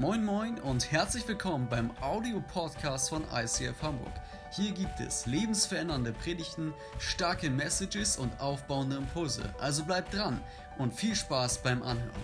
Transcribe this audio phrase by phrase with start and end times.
[0.00, 4.14] Moin Moin und herzlich willkommen beim Audio-Podcast von ICF Hamburg.
[4.50, 9.42] Hier gibt es lebensverändernde Predigten, starke Messages und aufbauende Impulse.
[9.60, 10.40] Also bleibt dran
[10.78, 12.22] und viel Spaß beim Anhören.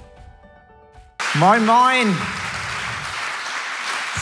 [1.34, 2.16] Moin Moin!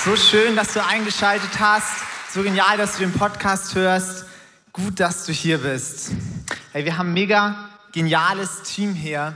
[0.04, 2.02] So schön, dass du eingeschaltet hast.
[2.32, 4.24] So genial, dass du den Podcast hörst.
[4.72, 6.10] Gut, dass du hier bist.
[6.72, 9.32] Hey, wir haben ein mega geniales Team hier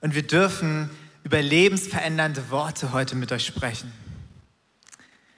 [0.00, 0.90] und wir dürfen
[1.22, 3.92] über lebensverändernde Worte heute mit euch sprechen.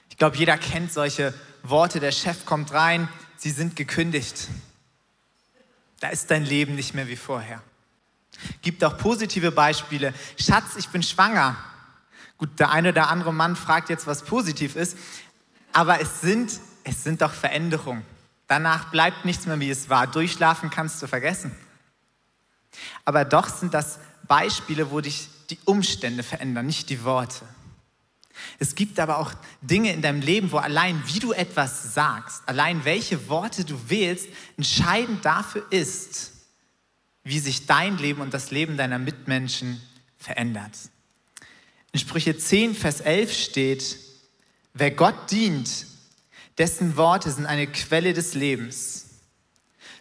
[0.09, 1.33] Ich glaube, jeder kennt solche
[1.63, 1.99] Worte.
[1.99, 4.47] Der Chef kommt rein, sie sind gekündigt.
[5.99, 7.61] Da ist dein Leben nicht mehr wie vorher.
[8.61, 10.13] Gibt auch positive Beispiele.
[10.39, 11.55] Schatz, ich bin schwanger.
[12.37, 14.97] Gut, der eine oder andere Mann fragt jetzt, was positiv ist,
[15.71, 18.05] aber es sind, es sind doch Veränderungen.
[18.47, 20.07] Danach bleibt nichts mehr, wie es war.
[20.07, 21.55] Durchschlafen kannst du vergessen.
[23.05, 27.45] Aber doch sind das Beispiele, wo dich die Umstände verändern, nicht die Worte.
[28.57, 29.31] Es gibt aber auch
[29.61, 34.27] Dinge in deinem Leben, wo allein wie du etwas sagst, allein welche Worte du wählst,
[34.57, 36.31] entscheidend dafür ist,
[37.23, 39.79] wie sich dein Leben und das Leben deiner Mitmenschen
[40.17, 40.71] verändert.
[41.91, 43.97] In Sprüche 10, Vers 11 steht,
[44.73, 45.85] wer Gott dient,
[46.57, 49.05] dessen Worte sind eine Quelle des Lebens.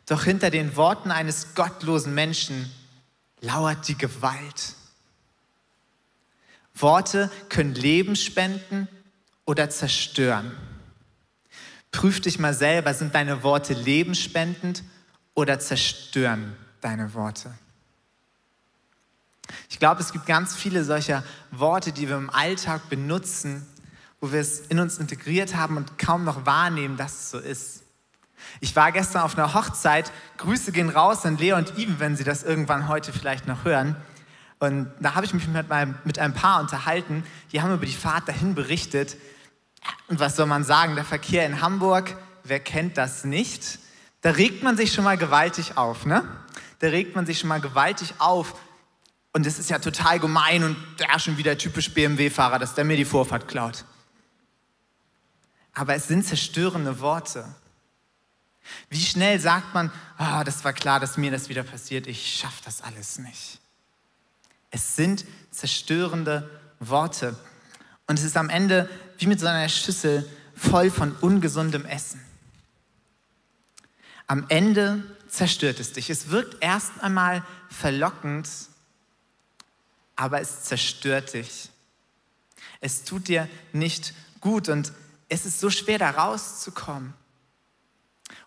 [0.07, 2.73] Doch hinter den Worten eines gottlosen Menschen
[3.43, 4.77] lauert die Gewalt.
[6.75, 8.89] Worte können Leben spenden
[9.45, 10.53] oder zerstören.
[11.91, 14.83] Prüf dich mal selber, sind deine Worte lebensspendend
[15.35, 17.53] oder zerstören deine Worte?
[19.69, 23.67] Ich glaube, es gibt ganz viele solcher Worte, die wir im Alltag benutzen,
[24.21, 27.83] wo wir es in uns integriert haben und kaum noch wahrnehmen, dass es so ist.
[28.61, 30.11] Ich war gestern auf einer Hochzeit.
[30.39, 33.97] Grüße gehen raus an Lea und Iven, wenn sie das irgendwann heute vielleicht noch hören.
[34.63, 37.93] Und da habe ich mich mit, meinem, mit ein Paar unterhalten, die haben über die
[37.93, 39.17] Fahrt dahin berichtet.
[40.07, 43.81] Und was soll man sagen, der Verkehr in Hamburg, wer kennt das nicht?
[44.21, 46.23] Da regt man sich schon mal gewaltig auf, ne?
[46.79, 48.55] Da regt man sich schon mal gewaltig auf.
[49.33, 52.97] Und es ist ja total gemein und der schon wieder typisch BMW-Fahrer, dass der mir
[52.97, 53.85] die Vorfahrt klaut.
[55.75, 57.53] Aber es sind zerstörende Worte.
[58.91, 59.91] Wie schnell sagt man,
[60.21, 63.62] oh, das war klar, dass mir das wieder passiert, ich schaffe das alles nicht.
[64.73, 66.51] Es sind zerstörende
[66.81, 67.37] Worte.
[68.09, 72.21] Und es ist am Ende wie mit so einer Schüssel voll von ungesundem Essen.
[74.27, 76.11] Am Ende zerstört es dich.
[76.11, 78.49] Es wirkt erst einmal verlockend,
[80.17, 81.71] aber es zerstört dich.
[82.81, 84.93] Es tut dir nicht gut und
[85.29, 87.15] es ist so schwer, da rauszukommen.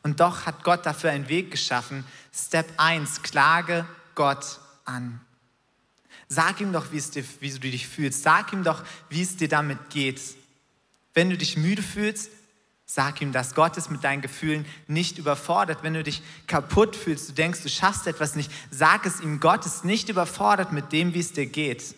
[0.03, 2.03] Und doch hat Gott dafür einen Weg geschaffen.
[2.33, 5.24] Step 1, klage Gott an.
[6.27, 8.23] Sag ihm doch, wie, es dir, wie du dich fühlst.
[8.23, 10.21] Sag ihm doch, wie es dir damit geht.
[11.13, 12.29] Wenn du dich müde fühlst,
[12.85, 13.55] sag ihm das.
[13.55, 15.83] Gott ist mit deinen Gefühlen nicht überfordert.
[15.83, 19.39] Wenn du dich kaputt fühlst, du denkst, du schaffst etwas nicht, sag es ihm.
[19.39, 21.95] Gott ist nicht überfordert mit dem, wie es dir geht.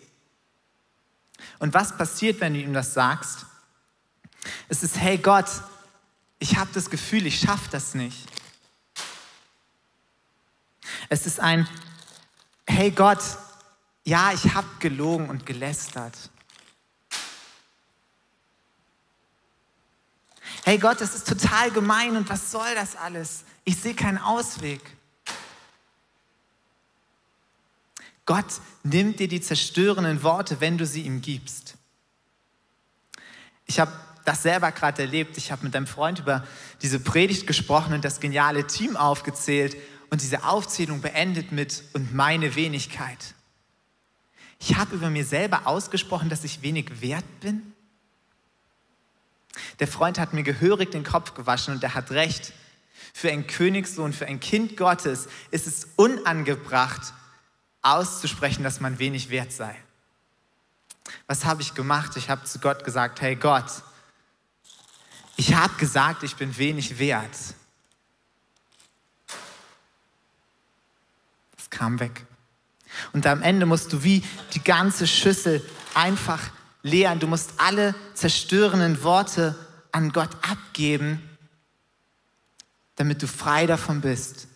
[1.58, 3.46] Und was passiert, wenn du ihm das sagst?
[4.68, 5.48] Es ist, hey Gott,
[6.38, 8.26] ich habe das Gefühl, ich schaffe das nicht.
[11.08, 11.68] Es ist ein,
[12.66, 13.20] hey Gott,
[14.08, 16.16] ja, ich habe gelogen und gelästert.
[20.64, 23.44] Hey Gott, das ist total gemein und was soll das alles?
[23.64, 24.80] Ich sehe keinen Ausweg.
[28.24, 28.46] Gott
[28.82, 31.74] nimmt dir die zerstörenden Worte, wenn du sie ihm gibst.
[33.66, 33.92] Ich habe
[34.24, 35.36] das selber gerade erlebt.
[35.36, 36.46] Ich habe mit einem Freund über
[36.80, 39.76] diese Predigt gesprochen und das geniale Team aufgezählt
[40.08, 43.34] und diese Aufzählung beendet mit und meine Wenigkeit.
[44.58, 47.72] Ich habe über mir selber ausgesprochen, dass ich wenig wert bin.
[49.78, 52.52] Der Freund hat mir gehörig den Kopf gewaschen und er hat recht.
[53.12, 57.12] Für einen Königssohn, für ein Kind Gottes ist es unangebracht,
[57.82, 59.76] auszusprechen, dass man wenig wert sei.
[61.26, 62.16] Was habe ich gemacht?
[62.16, 63.82] Ich habe zu Gott gesagt, hey Gott,
[65.36, 67.36] ich habe gesagt, ich bin wenig wert.
[71.56, 72.26] Es kam weg.
[73.12, 74.22] Und am Ende musst du wie
[74.54, 75.64] die ganze Schüssel
[75.94, 76.50] einfach
[76.82, 77.18] leeren.
[77.18, 79.54] Du musst alle zerstörenden Worte
[79.92, 81.22] an Gott abgeben,
[82.96, 84.48] damit du frei davon bist.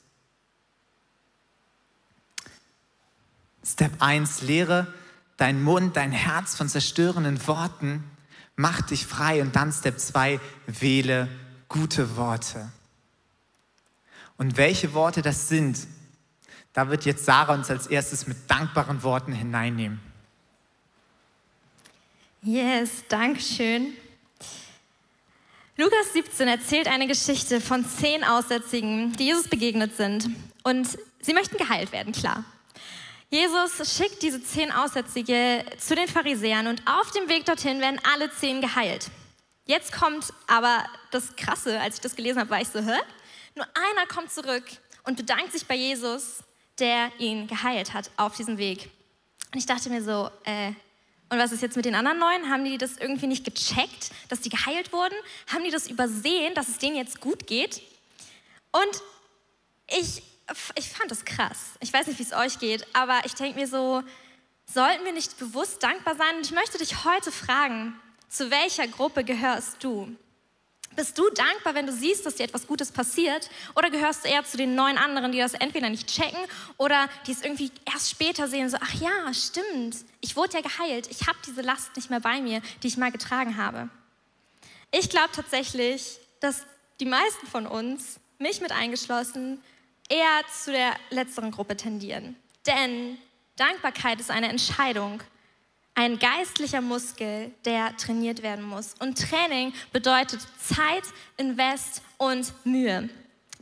[3.64, 4.92] Step 1, lehre
[5.36, 8.04] dein Mund, dein Herz von zerstörenden Worten,
[8.56, 9.42] mach dich frei.
[9.42, 11.28] Und dann Step 2, wähle
[11.68, 12.70] gute Worte.
[14.36, 15.78] Und welche Worte das sind,
[16.72, 20.00] da wird jetzt Sarah uns als erstes mit dankbaren Worten hineinnehmen.
[22.42, 23.92] Yes, danke schön.
[25.76, 30.28] Lukas 17 erzählt eine Geschichte von zehn Aussätzigen, die Jesus begegnet sind.
[30.64, 32.44] Und sie möchten geheilt werden, klar.
[33.30, 38.30] Jesus schickt diese zehn Aussätzige zu den Pharisäern und auf dem Weg dorthin werden alle
[38.30, 39.10] zehn geheilt.
[39.64, 42.98] Jetzt kommt aber das Krasse, als ich das gelesen habe, war ich so, hä?
[43.54, 44.64] Nur einer kommt zurück
[45.04, 46.40] und bedankt sich bei Jesus,
[46.78, 48.90] der ihn geheilt hat auf diesem Weg.
[49.52, 50.72] Und ich dachte mir so, äh,
[51.28, 52.50] und was ist jetzt mit den anderen neun?
[52.50, 55.14] Haben die das irgendwie nicht gecheckt, dass die geheilt wurden?
[55.50, 57.80] Haben die das übersehen, dass es denen jetzt gut geht?
[58.70, 59.02] Und
[59.98, 60.22] ich,
[60.74, 61.70] ich fand das krass.
[61.80, 64.02] Ich weiß nicht, wie es euch geht, aber ich denke mir so,
[64.66, 66.36] sollten wir nicht bewusst dankbar sein?
[66.36, 67.98] Und ich möchte dich heute fragen,
[68.28, 70.14] zu welcher Gruppe gehörst du?
[70.94, 73.48] Bist du dankbar, wenn du siehst, dass dir etwas Gutes passiert?
[73.74, 76.38] Oder gehörst du eher zu den neun anderen, die das entweder nicht checken
[76.76, 81.08] oder die es irgendwie erst später sehen, so, ach ja, stimmt, ich wurde ja geheilt,
[81.10, 83.88] ich habe diese Last nicht mehr bei mir, die ich mal getragen habe.
[84.90, 86.64] Ich glaube tatsächlich, dass
[87.00, 89.62] die meisten von uns, mich mit eingeschlossen,
[90.08, 92.36] eher zu der letzteren Gruppe tendieren.
[92.66, 93.16] Denn
[93.56, 95.22] Dankbarkeit ist eine Entscheidung
[95.94, 98.94] ein geistlicher Muskel, der trainiert werden muss.
[98.98, 101.04] Und Training bedeutet Zeit,
[101.36, 103.08] Invest und Mühe.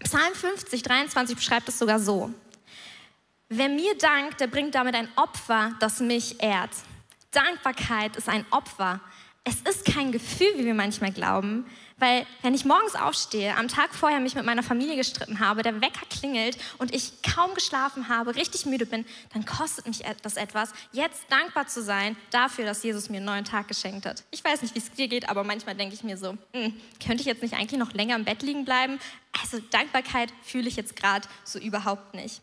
[0.02, 2.32] Psalm 50, 23 beschreibt es sogar so.
[3.48, 6.70] Wer mir dankt, der bringt damit ein Opfer, das mich ehrt.
[7.32, 9.00] Dankbarkeit ist ein Opfer.
[9.42, 11.66] Es ist kein Gefühl, wie wir manchmal glauben.
[12.00, 15.80] Weil wenn ich morgens aufstehe, am Tag vorher mich mit meiner Familie gestritten habe, der
[15.82, 19.04] Wecker klingelt und ich kaum geschlafen habe, richtig müde bin,
[19.34, 23.44] dann kostet mich das etwas, jetzt dankbar zu sein dafür, dass Jesus mir einen neuen
[23.44, 24.24] Tag geschenkt hat.
[24.30, 27.20] Ich weiß nicht, wie es dir geht, aber manchmal denke ich mir so, hm, könnte
[27.20, 28.98] ich jetzt nicht eigentlich noch länger im Bett liegen bleiben?
[29.42, 32.40] Also Dankbarkeit fühle ich jetzt gerade so überhaupt nicht.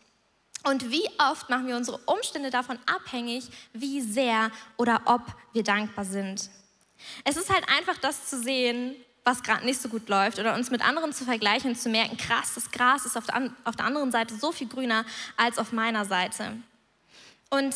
[0.64, 5.22] Und wie oft machen wir unsere Umstände davon abhängig, wie sehr oder ob
[5.52, 6.48] wir dankbar sind.
[7.24, 8.94] Es ist halt einfach das zu sehen,
[9.28, 12.16] was gerade nicht so gut läuft oder uns mit anderen zu vergleichen und zu merken,
[12.16, 15.04] krass, das Gras ist auf der, auf der anderen Seite so viel grüner
[15.36, 16.56] als auf meiner Seite.
[17.50, 17.74] Und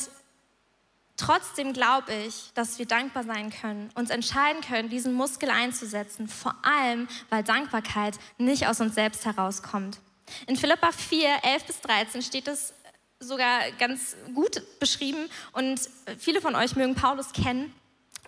[1.19, 6.55] trotzdem glaube ich, dass wir dankbar sein können, uns entscheiden können, diesen Muskel einzusetzen, vor
[6.63, 9.99] allem, weil Dankbarkeit nicht aus uns selbst herauskommt.
[10.47, 12.73] In Philippa 4, 11 bis 13 steht es
[13.21, 15.81] sogar ganz gut beschrieben und
[16.19, 17.73] viele von euch mögen Paulus kennen.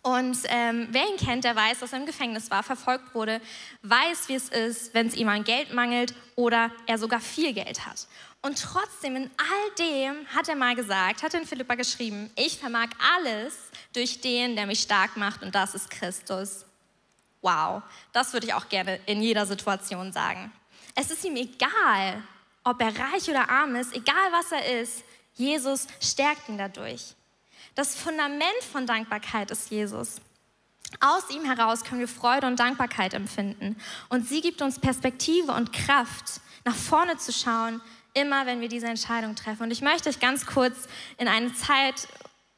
[0.05, 3.41] Und ähm, wer ihn kennt, der weiß, dass er im Gefängnis war, verfolgt wurde,
[3.81, 7.87] weiß, wie es ist, wenn es ihm an Geld mangelt oder er sogar viel Geld
[7.87, 8.07] hat.
[8.43, 12.89] Und trotzdem, in all dem hat er mal gesagt, hat in Philippa geschrieben, ich vermag
[13.17, 13.55] alles
[13.95, 16.67] durch den, der mich stark macht und das ist Christus.
[17.41, 20.53] Wow, das würde ich auch gerne in jeder Situation sagen.
[20.95, 22.23] Es ist ihm egal,
[22.63, 25.03] ob er reich oder arm ist, egal was er ist,
[25.33, 27.15] Jesus stärkt ihn dadurch.
[27.75, 30.21] Das Fundament von Dankbarkeit ist Jesus.
[31.01, 33.77] Aus ihm heraus können wir Freude und Dankbarkeit empfinden.
[34.09, 37.81] Und sie gibt uns Perspektive und Kraft, nach vorne zu schauen,
[38.15, 39.65] immer wenn wir diese Entscheidung treffen.
[39.65, 40.89] Und ich möchte euch ganz kurz
[41.19, 42.09] in eine Zeit,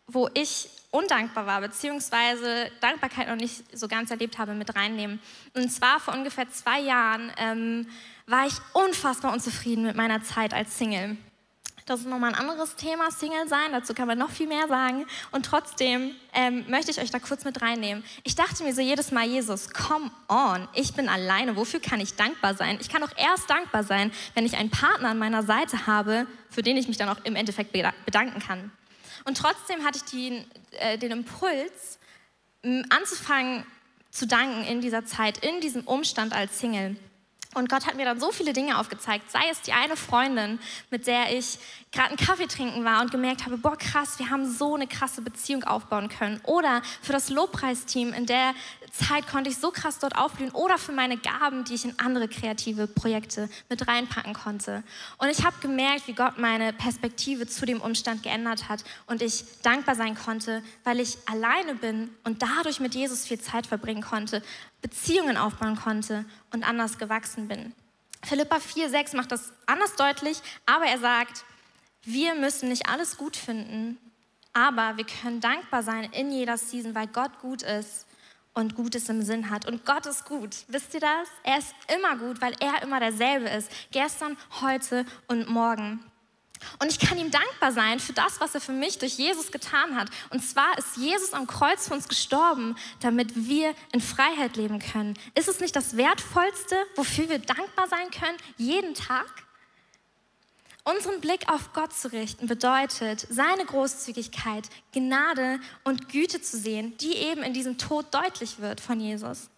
[0.07, 5.21] wo ich undankbar war, beziehungsweise Dankbarkeit noch nicht so ganz erlebt habe, mit reinnehmen.
[5.55, 7.89] Und zwar vor ungefähr zwei Jahren ähm,
[8.27, 11.17] war ich unfassbar unzufrieden mit meiner Zeit als Single.
[11.87, 13.71] Das ist nochmal ein anderes Thema, Single sein.
[13.71, 15.07] Dazu kann man noch viel mehr sagen.
[15.31, 18.03] Und trotzdem ähm, möchte ich euch da kurz mit reinnehmen.
[18.25, 21.55] Ich dachte mir so jedes Mal, Jesus, come on, ich bin alleine.
[21.55, 22.79] Wofür kann ich dankbar sein?
[22.81, 26.63] Ich kann doch erst dankbar sein, wenn ich einen Partner an meiner Seite habe, für
[26.63, 28.73] den ich mich dann auch im Endeffekt bedanken kann.
[29.25, 30.45] Und trotzdem hatte ich die,
[30.81, 32.01] äh, den Impuls,
[32.89, 33.65] anzufangen
[34.11, 36.97] zu danken in dieser Zeit, in diesem Umstand als Single.
[37.57, 40.59] Und Gott hat mir dann so viele Dinge aufgezeigt, sei es die eine Freundin,
[40.91, 41.59] mit der ich
[41.91, 45.23] gerade einen Kaffee trinken war und gemerkt habe, boah krass, wir haben so eine krasse
[45.23, 46.39] Beziehung aufbauen können.
[46.45, 48.53] Oder für das Lobpreisteam, in der
[48.91, 50.51] Zeit konnte ich so krass dort aufblühen.
[50.53, 54.83] Oder für meine Gaben, die ich in andere kreative Projekte mit reinpacken konnte.
[55.19, 59.45] Und ich habe gemerkt, wie Gott meine Perspektive zu dem Umstand geändert hat und ich
[59.63, 64.43] dankbar sein konnte, weil ich alleine bin und dadurch mit Jesus viel Zeit verbringen konnte
[64.83, 67.75] Beziehungen aufbauen konnte und anders gewachsen bin.
[68.23, 71.45] Philippa 4, 6 macht das anders deutlich, aber er sagt,
[72.03, 73.99] wir müssen nicht alles gut finden,
[74.53, 78.06] aber wir können dankbar sein in jeder Season, weil Gott gut ist
[78.57, 79.67] und Gutes im Sinn hat.
[79.67, 80.57] Und Gott ist gut.
[80.69, 81.29] Wisst ihr das?
[81.45, 83.71] Er ist immer gut, weil er immer derselbe ist.
[83.93, 86.03] Gestern, heute und morgen.
[86.79, 89.95] Und ich kann ihm dankbar sein für das, was er für mich durch Jesus getan
[89.95, 90.09] hat.
[90.31, 95.15] Und zwar ist Jesus am Kreuz für uns gestorben, damit wir in Freiheit leben können.
[95.35, 99.46] Ist es nicht das Wertvollste, wofür wir dankbar sein können, jeden Tag?
[100.89, 107.17] Unseren Blick auf Gott zu richten bedeutet, seine Großzügigkeit, Gnade und Güte zu sehen, die
[107.17, 109.51] eben in diesem Tod deutlich wird von Jesus.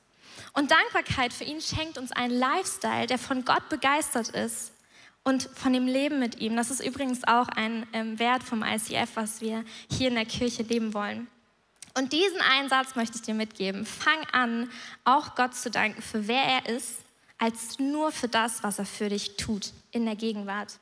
[0.54, 4.72] Und Dankbarkeit für ihn schenkt uns einen Lifestyle, der von Gott begeistert ist
[5.22, 6.56] und von dem Leben mit ihm.
[6.56, 10.62] Das ist übrigens auch ein ähm, Wert vom ICF, was wir hier in der Kirche
[10.62, 11.28] leben wollen.
[11.94, 13.84] Und diesen Einsatz möchte ich dir mitgeben.
[13.84, 14.70] Fang an,
[15.04, 17.00] auch Gott zu danken für wer er ist,
[17.36, 20.78] als nur für das, was er für dich tut in der Gegenwart.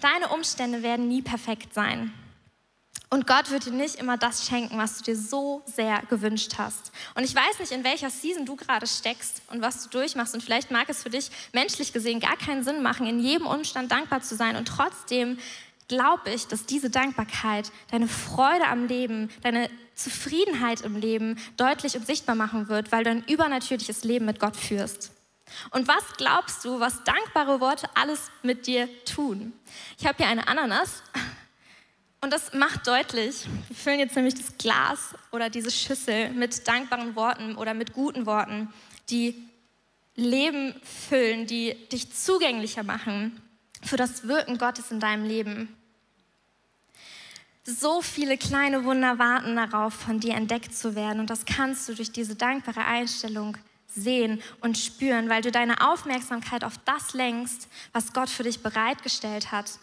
[0.00, 2.12] Deine Umstände werden nie perfekt sein.
[3.12, 6.92] Und Gott wird dir nicht immer das schenken, was du dir so sehr gewünscht hast.
[7.16, 10.32] Und ich weiß nicht, in welcher Season du gerade steckst und was du durchmachst.
[10.32, 13.90] Und vielleicht mag es für dich menschlich gesehen gar keinen Sinn machen, in jedem Umstand
[13.90, 14.54] dankbar zu sein.
[14.54, 15.38] Und trotzdem
[15.88, 22.06] glaube ich, dass diese Dankbarkeit deine Freude am Leben, deine Zufriedenheit im Leben deutlich und
[22.06, 25.10] sichtbar machen wird, weil du ein übernatürliches Leben mit Gott führst.
[25.70, 29.52] Und was glaubst du, was dankbare Worte alles mit dir tun?
[29.98, 31.02] Ich habe hier eine Ananas
[32.20, 37.16] und das macht deutlich, wir füllen jetzt nämlich das Glas oder diese Schüssel mit dankbaren
[37.16, 38.72] Worten oder mit guten Worten,
[39.08, 39.34] die
[40.16, 43.40] Leben füllen, die dich zugänglicher machen
[43.82, 45.74] für das Wirken Gottes in deinem Leben.
[47.64, 51.20] So viele kleine Wunder warten darauf, von dir entdeckt zu werden.
[51.20, 53.56] Und das kannst du durch diese dankbare Einstellung
[53.94, 59.52] sehen und spüren, weil du deine Aufmerksamkeit auf das lenkst, was Gott für dich bereitgestellt
[59.52, 59.78] hat.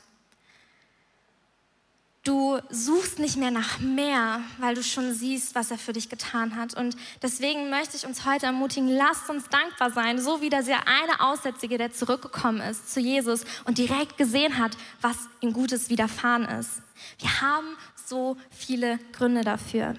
[2.27, 6.57] Du suchst nicht mehr nach mehr, weil du schon siehst, was er für dich getan
[6.57, 6.73] hat.
[6.73, 11.21] Und deswegen möchte ich uns heute ermutigen, lasst uns dankbar sein, so wie der eine
[11.21, 16.81] Aussätzige, der zurückgekommen ist zu Jesus und direkt gesehen hat, was ihm Gutes widerfahren ist.
[17.19, 19.93] Wir haben so viele Gründe dafür.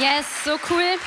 [0.00, 0.98] Yes, so cool.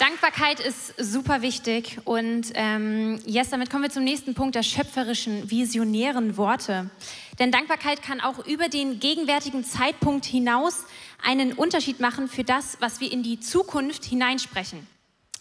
[0.00, 5.48] Dankbarkeit ist super wichtig und ähm, yes, damit kommen wir zum nächsten Punkt der schöpferischen,
[5.48, 6.90] visionären Worte.
[7.38, 10.84] Denn Dankbarkeit kann auch über den gegenwärtigen Zeitpunkt hinaus
[11.22, 14.84] einen Unterschied machen für das, was wir in die Zukunft hineinsprechen.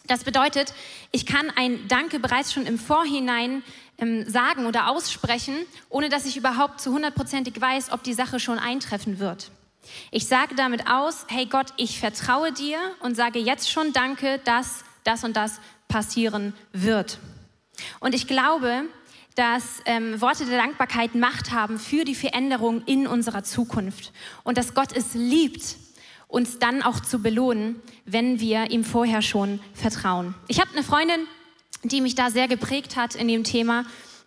[0.06, 0.76] Das bedeutet,
[1.12, 3.64] ich kann ein Danke bereits schon im Vorhinein
[3.98, 5.56] ähm, sagen oder aussprechen,
[5.90, 9.50] ohne dass ich überhaupt zu hundertprozentig weiß, ob die Sache schon eintreffen wird.
[10.12, 14.84] Ich sage damit aus, hey Gott, ich vertraue dir und sage jetzt schon Danke, dass
[15.04, 17.20] das und das passieren wird.
[18.00, 18.84] Und ich glaube,
[19.36, 24.12] dass ähm, Worte der Dankbarkeit Macht haben für die Veränderung in unserer Zukunft
[24.44, 25.78] und dass Gott es liebt,
[26.28, 30.36] uns dann auch zu belohnen, wenn wir ihm vorher schon vertrauen.
[30.48, 31.22] Ich habe eine Freundin,
[31.84, 33.86] die mich da sehr geprägt hat in dem Thema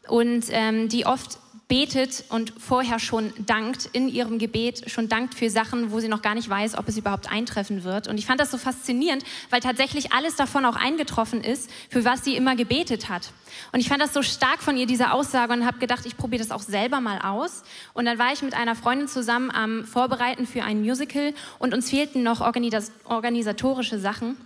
[0.09, 1.38] und ähm, die oft
[1.69, 6.23] betet und vorher schon dankt in ihrem Gebet, schon dankt für Sachen, wo sie noch
[6.23, 8.09] gar nicht weiß, ob es überhaupt eintreffen wird.
[8.09, 12.25] Und ich fand das so faszinierend, weil tatsächlich alles davon auch eingetroffen ist, für was
[12.25, 13.33] sie immer gebetet hat.
[13.73, 16.42] Und ich fand das so stark von ihr, diese Aussage, und habe gedacht, ich probiere
[16.42, 17.62] das auch selber mal aus.
[17.95, 21.90] Und dann war ich mit einer Freundin zusammen am Vorbereiten für ein Musical und uns
[21.90, 24.37] fehlten noch organisatorische Sachen.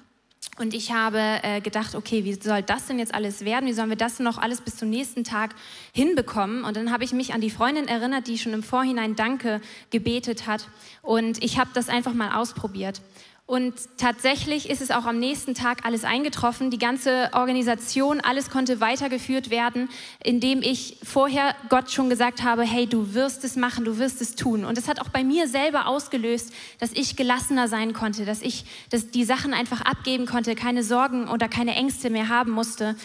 [0.59, 3.69] Und ich habe äh, gedacht, okay, wie soll das denn jetzt alles werden?
[3.69, 5.55] Wie sollen wir das noch alles bis zum nächsten Tag
[5.93, 6.65] hinbekommen?
[6.65, 9.61] Und dann habe ich mich an die Freundin erinnert, die schon im Vorhinein Danke
[9.91, 10.69] gebetet hat.
[11.03, 13.03] Und ich habe das einfach mal ausprobiert.
[13.47, 16.73] Und tatsächlich ist es auch am nächsten Tag alles eingetroffen.
[16.73, 19.89] Die ganze Organisation, alles konnte weitergeführt werden,
[20.25, 24.35] indem ich vorher Gott schon gesagt habe, hey, du wirst es machen, du wirst es
[24.35, 24.65] tun.
[24.65, 28.65] Und es hat auch bei mir selber ausgelöst, dass ich gelassener sein konnte, dass ich
[28.91, 32.97] dass die Sachen einfach abgeben konnte, keine Sorgen oder keine Ängste mehr haben musste,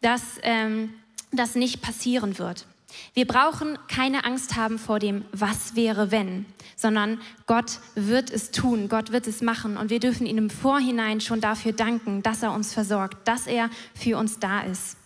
[0.00, 0.92] dass ähm,
[1.30, 2.66] das nicht passieren wird.
[3.14, 6.46] Wir brauchen keine Angst haben vor dem Was wäre wenn,
[6.76, 11.20] sondern Gott wird es tun, Gott wird es machen und wir dürfen ihm im Vorhinein
[11.20, 14.96] schon dafür danken, dass er uns versorgt, dass er für uns da ist.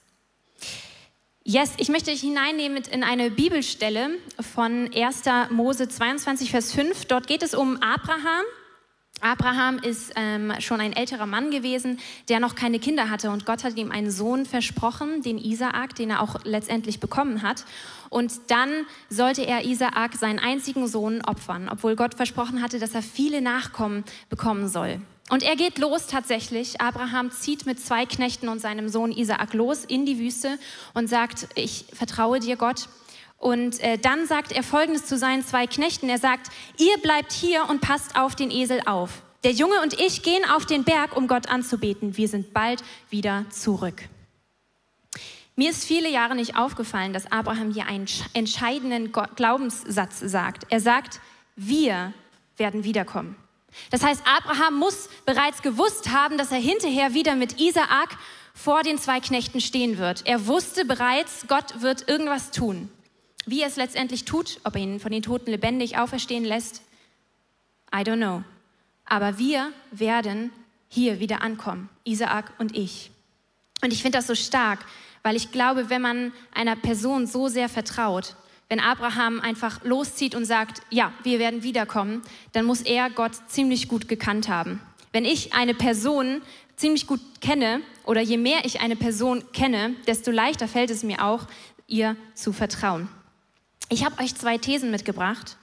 [1.51, 5.23] Yes, ich möchte dich hineinnehmen in eine Bibelstelle von 1.
[5.51, 7.07] Mose 22, Vers 5.
[7.07, 8.45] Dort geht es um Abraham.
[9.21, 11.99] Abraham ist ähm, schon ein älterer Mann gewesen,
[12.29, 16.11] der noch keine Kinder hatte und Gott hat ihm einen Sohn versprochen, den Isaak, den
[16.11, 17.65] er auch letztendlich bekommen hat.
[18.11, 18.71] Und dann
[19.11, 24.05] sollte er Isaak, seinen einzigen Sohn, opfern, obwohl Gott versprochen hatte, dass er viele Nachkommen
[24.31, 25.01] bekommen soll.
[25.31, 26.81] Und er geht los tatsächlich.
[26.81, 30.59] Abraham zieht mit zwei Knechten und seinem Sohn Isaak los in die Wüste
[30.95, 32.89] und sagt, ich vertraue dir Gott.
[33.39, 36.09] Und äh, dann sagt er Folgendes zu seinen zwei Knechten.
[36.09, 39.23] Er sagt, ihr bleibt hier und passt auf den Esel auf.
[39.45, 42.17] Der Junge und ich gehen auf den Berg, um Gott anzubeten.
[42.17, 44.03] Wir sind bald wieder zurück.
[45.55, 50.67] Mir ist viele Jahre nicht aufgefallen, dass Abraham hier einen entscheidenden Glaubenssatz sagt.
[50.71, 51.21] Er sagt,
[51.55, 52.13] wir
[52.57, 53.37] werden wiederkommen.
[53.91, 58.17] Das heißt, Abraham muss bereits gewusst haben, dass er hinterher wieder mit Isaak
[58.55, 60.27] vor den zwei Knechten stehen wird.
[60.27, 62.91] Er wusste bereits, Gott wird irgendwas tun.
[63.51, 66.83] Wie er es letztendlich tut, ob er ihn von den Toten lebendig auferstehen lässt,
[67.91, 68.45] I don't know.
[69.07, 70.53] Aber wir werden
[70.91, 73.11] hier wieder ankommen, Isaak und ich.
[73.83, 74.85] Und ich finde das so stark,
[75.23, 78.37] weil ich glaube, wenn man einer Person so sehr vertraut,
[78.69, 82.21] wenn Abraham einfach loszieht und sagt, ja, wir werden wiederkommen,
[82.53, 84.79] dann muss er Gott ziemlich gut gekannt haben.
[85.11, 86.43] Wenn ich eine Person
[86.77, 91.25] ziemlich gut kenne oder je mehr ich eine Person kenne, desto leichter fällt es mir
[91.25, 91.47] auch,
[91.87, 93.09] ihr zu vertrauen.
[93.91, 95.57] Ich habe euch zwei Thesen mitgebracht.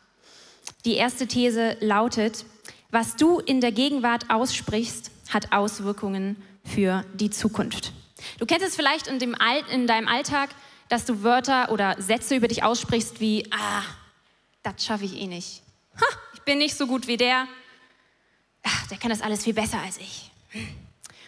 [0.84, 2.46] Die erste These lautet,
[2.90, 7.94] was du in der Gegenwart aussprichst, hat Auswirkungen für die Zukunft.
[8.40, 10.50] Du kennst es vielleicht in, dem All in deinem Alltag,
[10.90, 13.84] dass du Wörter oder Sätze über dich aussprichst wie, ah,
[14.64, 15.62] das schaffe ich eh nicht.
[16.02, 17.48] Ha, ich bin nicht so gut wie der.
[18.64, 20.32] Ach, der kann das alles viel besser als ich.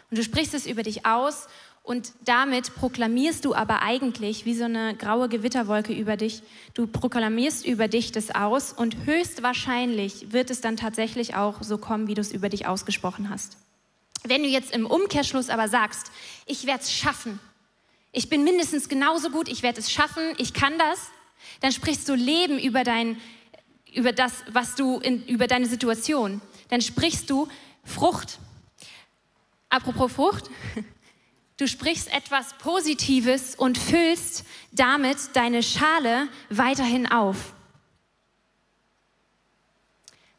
[0.09, 1.47] Und du sprichst es über dich aus
[1.87, 6.41] und damit proklamierst du aber eigentlich wie so eine graue Gewitterwolke über dich.
[6.73, 12.09] Du proklamierst über dich das aus und höchstwahrscheinlich wird es dann tatsächlich auch so kommen,
[12.09, 13.55] wie du es über dich ausgesprochen hast.
[14.25, 16.11] Wenn du jetzt im Umkehrschluss aber sagst,
[16.45, 17.39] ich werde es schaffen,
[18.11, 20.99] ich bin mindestens genauso gut, ich werde es schaffen, ich kann das,
[21.61, 23.15] dann sprichst du Leben über, dein,
[23.95, 26.41] über das, was du in, über deine Situation.
[26.67, 27.47] Dann sprichst du
[27.85, 28.39] Frucht.
[29.69, 30.49] Apropos Frucht,
[31.57, 37.53] du sprichst etwas Positives und füllst damit deine Schale weiterhin auf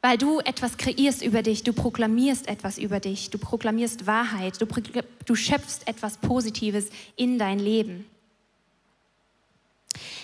[0.01, 4.67] weil du etwas kreierst über dich, du proklamierst etwas über dich, du proklamierst Wahrheit, du,
[5.25, 8.07] du schöpfst etwas Positives in dein Leben.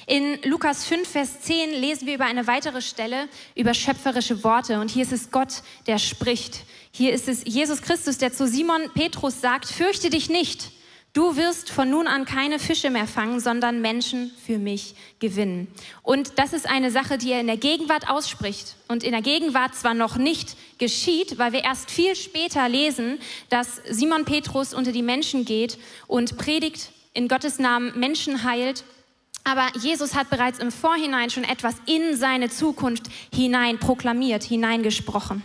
[0.07, 4.79] In Lukas 5, Vers 10 lesen wir über eine weitere Stelle über schöpferische Worte.
[4.79, 6.65] Und hier ist es Gott, der spricht.
[6.93, 10.71] Hier ist es Jesus Christus, der zu Simon Petrus sagt, fürchte dich nicht.
[11.15, 15.69] Du wirst von nun an keine Fische mehr fangen, sondern Menschen für mich gewinnen.
[16.03, 19.77] Und das ist eine Sache, die er in der Gegenwart ausspricht und in der Gegenwart
[19.77, 25.05] zwar noch nicht geschieht, weil wir erst viel später lesen, dass Simon Petrus unter die
[25.05, 28.83] Menschen geht und predigt in Gottes Namen Menschen heilt.
[29.45, 35.45] Aber Jesus hat bereits im Vorhinein schon etwas in seine Zukunft hinein proklamiert, hineingesprochen.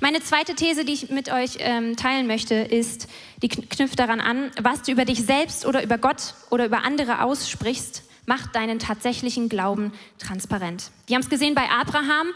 [0.00, 3.08] Meine zweite These, die ich mit euch ähm, teilen möchte, ist,
[3.42, 7.22] die knüpft daran an, was du über dich selbst oder über Gott oder über andere
[7.22, 10.90] aussprichst, macht deinen tatsächlichen Glauben transparent.
[11.06, 12.28] Wir haben es gesehen bei Abraham,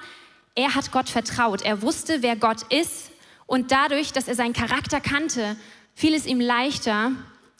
[0.55, 3.11] er hat Gott vertraut, er wusste, wer Gott ist.
[3.46, 5.57] Und dadurch, dass er seinen Charakter kannte,
[5.94, 7.12] fiel es ihm leichter,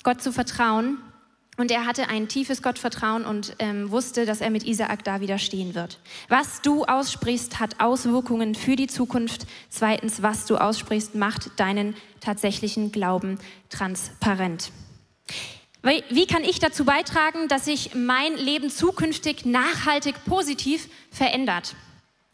[0.03, 0.99] Gott zu vertrauen
[1.62, 5.77] und er hatte ein tiefes Gottvertrauen und ähm, wusste, dass er mit Isaak da widerstehen
[5.77, 6.01] wird.
[6.29, 9.46] Was du aussprichst, hat Auswirkungen für die Zukunft.
[9.70, 13.38] Zweitens, was du aussprichst, macht deinen tatsächlichen Glauben
[13.70, 14.72] transparent.
[16.11, 21.77] Wie kann ich dazu beitragen, dass sich mein Leben zukünftig nachhaltig positiv verändert?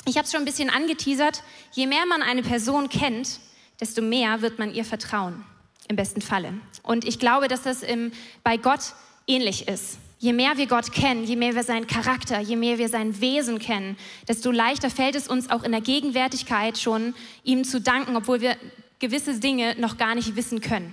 [0.06, 1.42] Ich habe es schon ein bisschen angeteasert.
[1.72, 3.40] Je mehr man eine Person kennt,
[3.78, 5.44] desto mehr wird man ihr vertrauen.
[5.86, 6.54] Im besten Falle.
[6.82, 8.10] Und ich glaube, dass das im,
[8.42, 8.94] bei Gott
[9.28, 9.98] ähnlich ist.
[10.18, 13.60] Je mehr wir Gott kennen, je mehr wir seinen Charakter, je mehr wir sein Wesen
[13.60, 17.14] kennen, desto leichter fällt es uns auch in der Gegenwärtigkeit schon,
[17.44, 18.56] ihm zu danken, obwohl wir
[18.98, 20.92] gewisse Dinge noch gar nicht wissen können.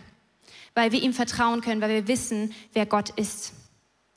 [0.76, 3.54] Weil wir ihm vertrauen können, weil wir wissen, wer Gott ist.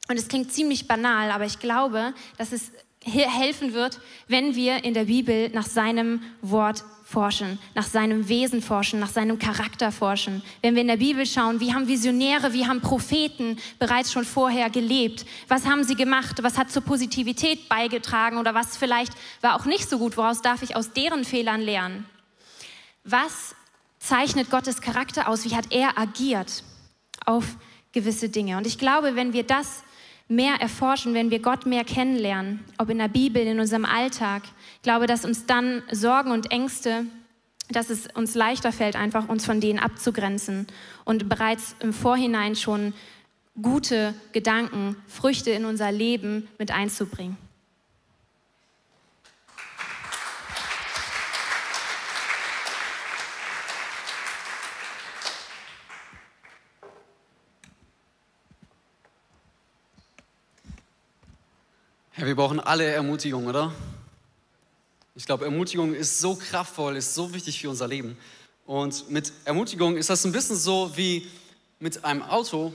[0.09, 4.93] Und es klingt ziemlich banal, aber ich glaube, dass es helfen wird, wenn wir in
[4.93, 10.43] der Bibel nach seinem Wort forschen, nach seinem Wesen forschen, nach seinem Charakter forschen.
[10.61, 14.69] Wenn wir in der Bibel schauen, wie haben Visionäre, wie haben Propheten bereits schon vorher
[14.69, 15.25] gelebt?
[15.49, 16.43] Was haben sie gemacht?
[16.43, 20.19] Was hat zur Positivität beigetragen oder was vielleicht war auch nicht so gut?
[20.19, 22.05] Woraus darf ich aus deren Fehlern lernen?
[23.05, 23.55] Was
[23.99, 25.47] zeichnet Gottes Charakter aus?
[25.47, 26.63] Wie hat er agiert
[27.25, 27.57] auf
[27.93, 28.59] gewisse Dinge?
[28.59, 29.83] Und ich glaube, wenn wir das
[30.29, 34.43] mehr erforschen, wenn wir Gott mehr kennenlernen, ob in der Bibel, in unserem Alltag.
[34.77, 37.07] Ich glaube, dass uns dann Sorgen und Ängste,
[37.71, 40.67] dass es uns leichter fällt, einfach uns von denen abzugrenzen
[41.05, 42.93] und bereits im Vorhinein schon
[43.61, 47.37] gute Gedanken, Früchte in unser Leben mit einzubringen.
[62.19, 63.73] Ja, wir brauchen alle Ermutigung, oder?
[65.15, 68.19] Ich glaube, Ermutigung ist so kraftvoll, ist so wichtig für unser Leben.
[68.67, 71.31] Und mit Ermutigung ist das ein bisschen so wie
[71.79, 72.73] mit einem Auto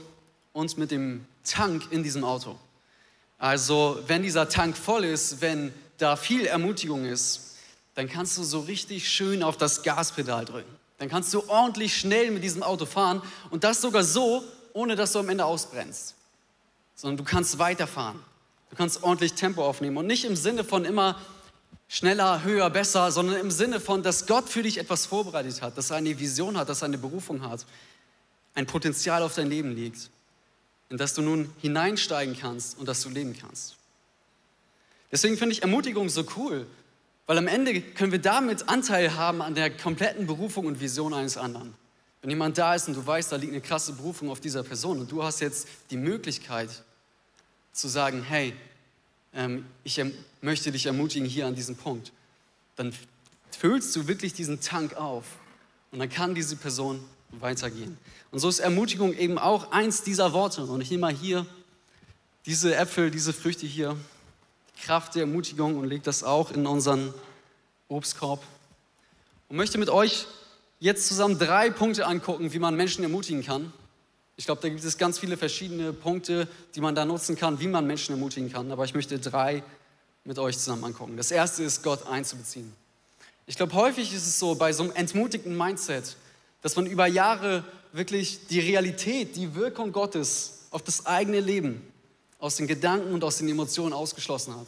[0.54, 2.58] und mit dem Tank in diesem Auto.
[3.36, 7.56] Also wenn dieser Tank voll ist, wenn da viel Ermutigung ist,
[7.96, 10.74] dann kannst du so richtig schön auf das Gaspedal drücken.
[10.96, 15.12] Dann kannst du ordentlich schnell mit diesem Auto fahren und das sogar so, ohne dass
[15.12, 16.14] du am Ende ausbrennst.
[16.94, 18.18] Sondern du kannst weiterfahren.
[18.74, 21.16] Du kannst ordentlich Tempo aufnehmen und nicht im Sinne von immer
[21.86, 25.90] schneller, höher, besser, sondern im Sinne von, dass Gott für dich etwas vorbereitet hat, dass
[25.90, 27.66] er eine Vision hat, dass er eine Berufung hat,
[28.56, 30.10] ein Potenzial auf dein Leben liegt,
[30.88, 33.76] in das du nun hineinsteigen kannst und das du leben kannst.
[35.12, 36.66] Deswegen finde ich Ermutigung so cool,
[37.26, 41.36] weil am Ende können wir damit Anteil haben an der kompletten Berufung und Vision eines
[41.36, 41.74] anderen.
[42.22, 44.98] Wenn jemand da ist und du weißt, da liegt eine krasse Berufung auf dieser Person
[44.98, 46.82] und du hast jetzt die Möglichkeit
[47.74, 48.54] zu sagen, hey,
[49.34, 50.00] ähm, ich
[50.40, 52.12] möchte dich ermutigen hier an diesem Punkt,
[52.76, 52.94] dann
[53.50, 55.24] füllst du wirklich diesen Tank auf
[55.90, 57.98] und dann kann diese Person weitergehen.
[58.30, 60.64] Und so ist Ermutigung eben auch eins dieser Worte.
[60.64, 61.46] Und ich nehme mal hier
[62.46, 63.96] diese Äpfel, diese Früchte hier,
[64.82, 67.12] Kraft der Ermutigung und lege das auch in unseren
[67.88, 68.42] Obstkorb.
[69.48, 70.26] Und möchte mit euch
[70.80, 73.72] jetzt zusammen drei Punkte angucken, wie man Menschen ermutigen kann.
[74.36, 77.68] Ich glaube, da gibt es ganz viele verschiedene Punkte, die man da nutzen kann, wie
[77.68, 78.70] man Menschen ermutigen kann.
[78.72, 79.62] Aber ich möchte drei
[80.24, 81.16] mit euch zusammen angucken.
[81.16, 82.72] Das erste ist, Gott einzubeziehen.
[83.46, 86.16] Ich glaube, häufig ist es so bei so einem entmutigten Mindset,
[86.62, 91.86] dass man über Jahre wirklich die Realität, die Wirkung Gottes auf das eigene Leben
[92.38, 94.66] aus den Gedanken und aus den Emotionen ausgeschlossen hat.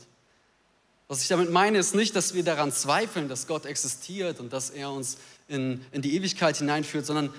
[1.09, 4.71] Was ich damit meine, ist nicht, dass wir daran zweifeln, dass Gott existiert und dass
[4.71, 7.33] er uns in, in die Ewigkeit hineinführt, sondern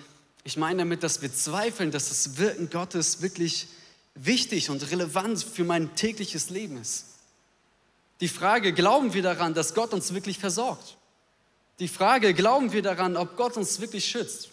[0.47, 3.67] ich meine damit, dass wir zweifeln, dass das Wirken Gottes wirklich
[4.15, 7.03] wichtig und relevant für mein tägliches Leben ist.
[8.21, 10.95] Die Frage, glauben wir daran, dass Gott uns wirklich versorgt?
[11.79, 14.47] Die Frage, glauben wir daran, ob Gott uns wirklich schützt?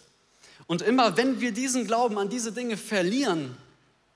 [0.67, 3.55] Und immer, wenn wir diesen Glauben an diese Dinge verlieren,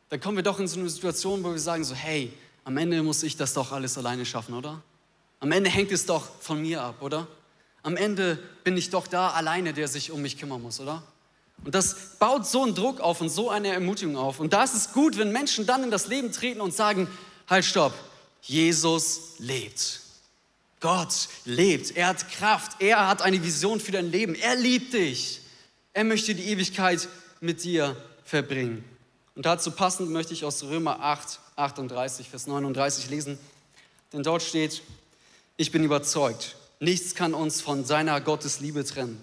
[0.10, 2.34] dann kommen wir doch in so eine Situation, wo wir sagen so, hey,
[2.65, 4.84] am Ende muss ich das doch alles alleine schaffen, oder?
[5.39, 7.26] Am Ende hängt es doch von mir ab, oder?
[7.84, 11.02] Am Ende bin ich doch da alleine, der sich um mich kümmern muss, oder?
[11.65, 14.39] Und das baut so einen Druck auf und so eine Ermutigung auf.
[14.39, 17.08] Und da ist es gut, wenn Menschen dann in das Leben treten und sagen,
[17.48, 17.93] halt, stopp,
[18.41, 20.02] Jesus lebt.
[20.80, 25.41] Gott lebt, er hat Kraft, er hat eine Vision für dein Leben, er liebt dich.
[25.91, 27.10] Er möchte die Ewigkeit
[27.41, 28.86] mit dir verbringen.
[29.36, 33.38] Und dazu passend möchte ich aus Römer 8, 38, Vers 39 lesen.
[34.13, 34.82] Denn dort steht,
[35.58, 39.22] ich bin überzeugt, nichts kann uns von seiner Gottesliebe trennen.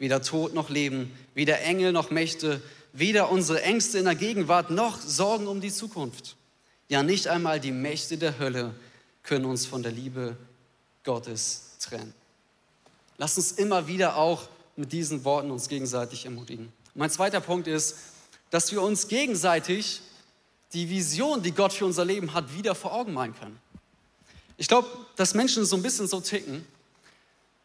[0.00, 2.60] Weder Tod noch Leben, weder Engel noch Mächte,
[2.92, 6.36] weder unsere Ängste in der Gegenwart noch Sorgen um die Zukunft.
[6.88, 8.74] Ja, nicht einmal die Mächte der Hölle
[9.22, 10.36] können uns von der Liebe
[11.04, 12.14] Gottes trennen.
[13.18, 16.72] Lass uns immer wieder auch mit diesen Worten uns gegenseitig ermutigen.
[16.94, 17.96] Mein zweiter Punkt ist,
[18.48, 20.00] dass wir uns gegenseitig
[20.72, 23.60] die Vision, die Gott für unser Leben hat, wieder vor Augen malen können.
[24.56, 26.66] Ich glaube, dass Menschen so ein bisschen so ticken,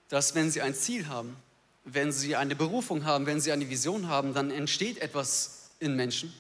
[0.10, 1.36] dass wenn sie ein Ziel haben,
[1.86, 6.34] wenn sie eine Berufung haben, wenn sie eine Vision haben, dann entsteht etwas in Menschen,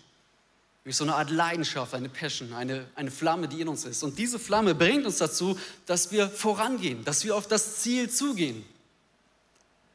[0.83, 4.03] wie so eine Art Leidenschaft, eine Passion, eine, eine Flamme, die in uns ist.
[4.03, 8.65] Und diese Flamme bringt uns dazu, dass wir vorangehen, dass wir auf das Ziel zugehen.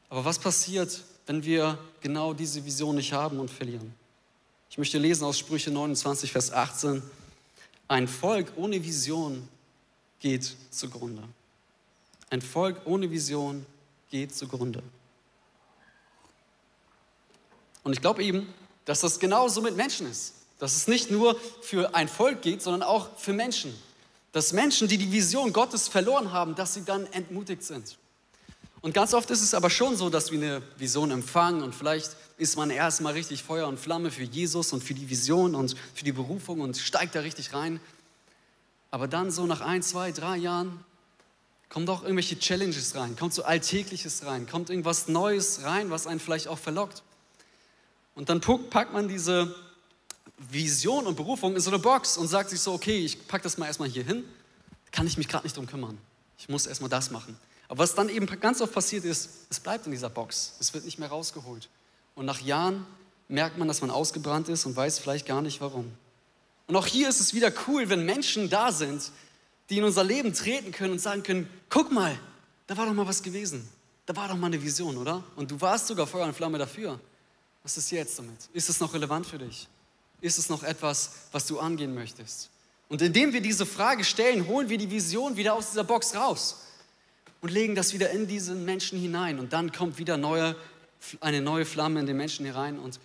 [0.09, 3.93] Aber was passiert, wenn wir genau diese Vision nicht haben und verlieren?
[4.69, 7.01] Ich möchte lesen aus Sprüche 29, Vers 18.
[7.89, 9.47] Ein Volk ohne Vision
[10.19, 11.23] geht zugrunde.
[12.29, 13.65] Ein Volk ohne Vision
[14.09, 14.81] geht zugrunde.
[17.83, 18.51] Und ich glaube eben,
[18.85, 20.33] dass das genauso mit Menschen ist.
[20.59, 23.73] Dass es nicht nur für ein Volk geht, sondern auch für Menschen.
[24.31, 27.97] Dass Menschen, die die Vision Gottes verloren haben, dass sie dann entmutigt sind.
[28.81, 32.15] Und ganz oft ist es aber schon so, dass wir eine Vision empfangen und vielleicht
[32.37, 36.03] ist man erstmal richtig Feuer und Flamme für Jesus und für die Vision und für
[36.03, 37.79] die Berufung und steigt da richtig rein.
[38.89, 40.83] Aber dann so nach ein, zwei, drei Jahren
[41.69, 46.19] kommen doch irgendwelche Challenges rein, kommt so Alltägliches rein, kommt irgendwas Neues rein, was einen
[46.19, 47.03] vielleicht auch verlockt.
[48.21, 49.55] Und dann packt man diese
[50.37, 53.57] Vision und Berufung in so eine Box und sagt sich so, okay, ich packe das
[53.57, 54.23] mal erstmal hier hin,
[54.91, 55.97] kann ich mich gerade nicht drum kümmern.
[56.37, 57.35] Ich muss erstmal das machen.
[57.67, 60.53] Aber was dann eben ganz oft passiert ist, es bleibt in dieser Box.
[60.59, 61.67] Es wird nicht mehr rausgeholt.
[62.13, 62.85] Und nach Jahren
[63.27, 65.91] merkt man, dass man ausgebrannt ist und weiß vielleicht gar nicht warum.
[66.67, 69.01] Und auch hier ist es wieder cool, wenn Menschen da sind,
[69.71, 72.15] die in unser Leben treten können und sagen können, guck mal,
[72.67, 73.67] da war doch mal was gewesen.
[74.05, 75.23] Da war doch mal eine Vision, oder?
[75.35, 76.99] Und du warst sogar Feuer und Flamme dafür.
[77.63, 78.49] Was ist jetzt damit?
[78.53, 79.67] Ist es noch relevant für dich?
[80.19, 82.49] Ist es noch etwas, was du angehen möchtest?
[82.89, 86.57] Und indem wir diese Frage stellen, holen wir die Vision wieder aus dieser Box raus
[87.39, 89.39] und legen das wieder in diesen Menschen hinein.
[89.39, 90.55] Und dann kommt wieder neue,
[91.19, 92.99] eine neue Flamme in den Menschen herein und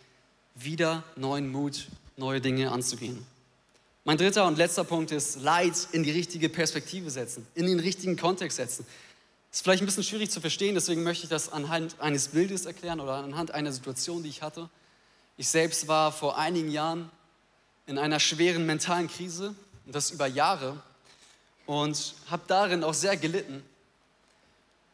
[0.54, 3.24] wieder neuen Mut, neue Dinge anzugehen.
[4.04, 8.16] Mein dritter und letzter Punkt ist Leid in die richtige Perspektive setzen, in den richtigen
[8.16, 8.86] Kontext setzen.
[9.56, 13.00] Ist vielleicht ein bisschen schwierig zu verstehen, deswegen möchte ich das anhand eines Bildes erklären
[13.00, 14.68] oder anhand einer Situation, die ich hatte.
[15.38, 17.10] Ich selbst war vor einigen Jahren
[17.86, 19.54] in einer schweren mentalen Krise
[19.86, 20.76] und das über Jahre
[21.64, 23.64] und habe darin auch sehr gelitten.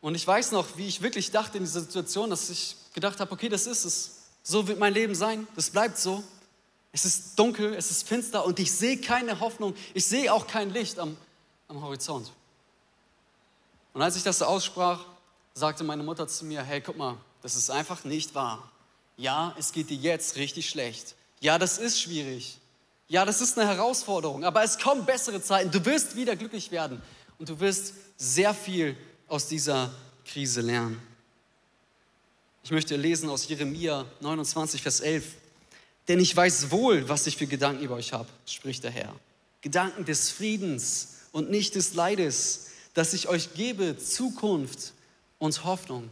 [0.01, 3.33] Und ich weiß noch, wie ich wirklich dachte in dieser Situation, dass ich gedacht habe,
[3.33, 4.11] okay, das ist es.
[4.45, 6.23] So wird mein Leben sein, das bleibt so.
[6.93, 10.73] Es ist dunkel, es ist finster und ich sehe keine Hoffnung, ich sehe auch kein
[10.73, 11.17] Licht am,
[11.67, 12.31] am Horizont.
[13.93, 15.05] Und als ich das aussprach,
[15.55, 18.71] sagte meine Mutter zu mir, hey, guck mal, das ist einfach nicht wahr.
[19.17, 21.15] Ja, es geht dir jetzt richtig schlecht.
[21.41, 22.59] Ja, das ist schwierig.
[23.09, 25.71] Ja, das ist eine Herausforderung, aber es kommen bessere Zeiten.
[25.71, 27.03] Du wirst wieder glücklich werden
[27.39, 28.97] und du wirst sehr viel
[29.29, 29.93] aus dieser
[30.25, 31.01] Krise lernen.
[32.65, 35.25] Ich möchte lesen aus Jeremia 29, Vers 11.
[36.09, 39.15] Denn ich weiß wohl, was ich für Gedanken über euch habe, spricht der Herr.
[39.61, 44.93] Gedanken des Friedens und nicht des Leides, dass ich euch gebe Zukunft
[45.39, 46.09] und Hoffnung.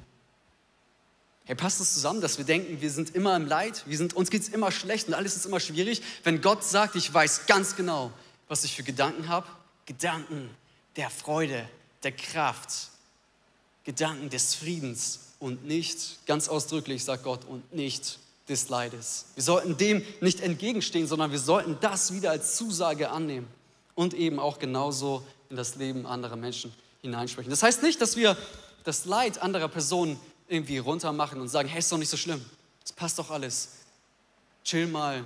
[1.45, 4.31] Hey, passt es zusammen, dass wir denken, wir sind immer im Leid, wir sind, uns
[4.31, 7.77] geht es immer schlecht und alles ist immer schwierig, wenn Gott sagt, ich weiß ganz
[7.77, 8.13] genau,
[8.49, 9.47] was ich für Gedanken habe?
[9.87, 10.51] Gedanken
[10.97, 11.69] der Freude,
[12.03, 12.91] der Kraft,
[13.85, 19.27] Gedanken des Friedens und nicht, ganz ausdrücklich sagt Gott, und nicht des Leides.
[19.35, 23.47] Wir sollten dem nicht entgegenstehen, sondern wir sollten das wieder als Zusage annehmen
[23.95, 27.51] und eben auch genauso in das Leben anderer Menschen hineinsprechen.
[27.51, 28.37] Das heißt nicht, dass wir
[28.85, 32.45] das Leid anderer Personen irgendwie runtermachen und sagen, hey, ist doch nicht so schlimm,
[32.85, 33.69] es passt doch alles,
[34.65, 35.25] chill mal,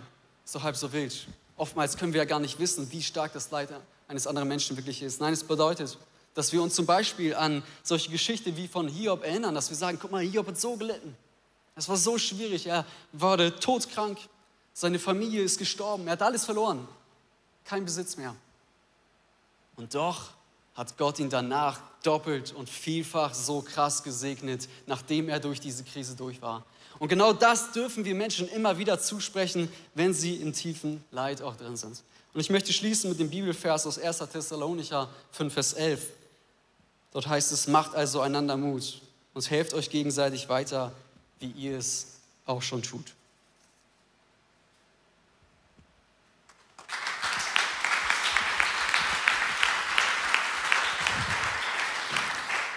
[0.53, 1.27] doch halb so wild.
[1.57, 3.71] Oftmals können wir ja gar nicht wissen, wie stark das Leid
[4.09, 5.21] eines anderen Menschen wirklich ist.
[5.21, 5.97] Nein, es bedeutet,
[6.35, 9.99] dass wir uns zum Beispiel an solche Geschichten wie von Hiob erinnern, dass wir sagen,
[10.01, 11.17] guck mal, Hiob hat so gelitten.
[11.77, 14.19] Es war so schwierig, er wurde todkrank,
[14.73, 16.87] seine Familie ist gestorben, er hat alles verloren,
[17.65, 18.35] kein Besitz mehr.
[19.77, 20.31] Und doch
[20.75, 26.17] hat Gott ihn danach doppelt und vielfach so krass gesegnet, nachdem er durch diese Krise
[26.17, 26.65] durch war.
[26.99, 31.57] Und genau das dürfen wir Menschen immer wieder zusprechen, wenn sie in tiefen Leid auch
[31.57, 32.03] drin sind.
[32.33, 34.19] Und ich möchte schließen mit dem Bibelvers aus 1.
[34.33, 36.09] Thessalonicher 5, Vers 11.
[37.13, 39.01] Dort heißt es, macht also einander Mut
[39.35, 40.93] und helft euch gegenseitig weiter,
[41.39, 43.15] wie ihr es auch schon tut.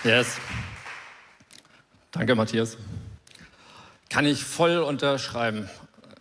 [0.07, 0.37] Yes.
[2.13, 2.77] Danke, Matthias.
[4.09, 5.69] Kann ich voll unterschreiben.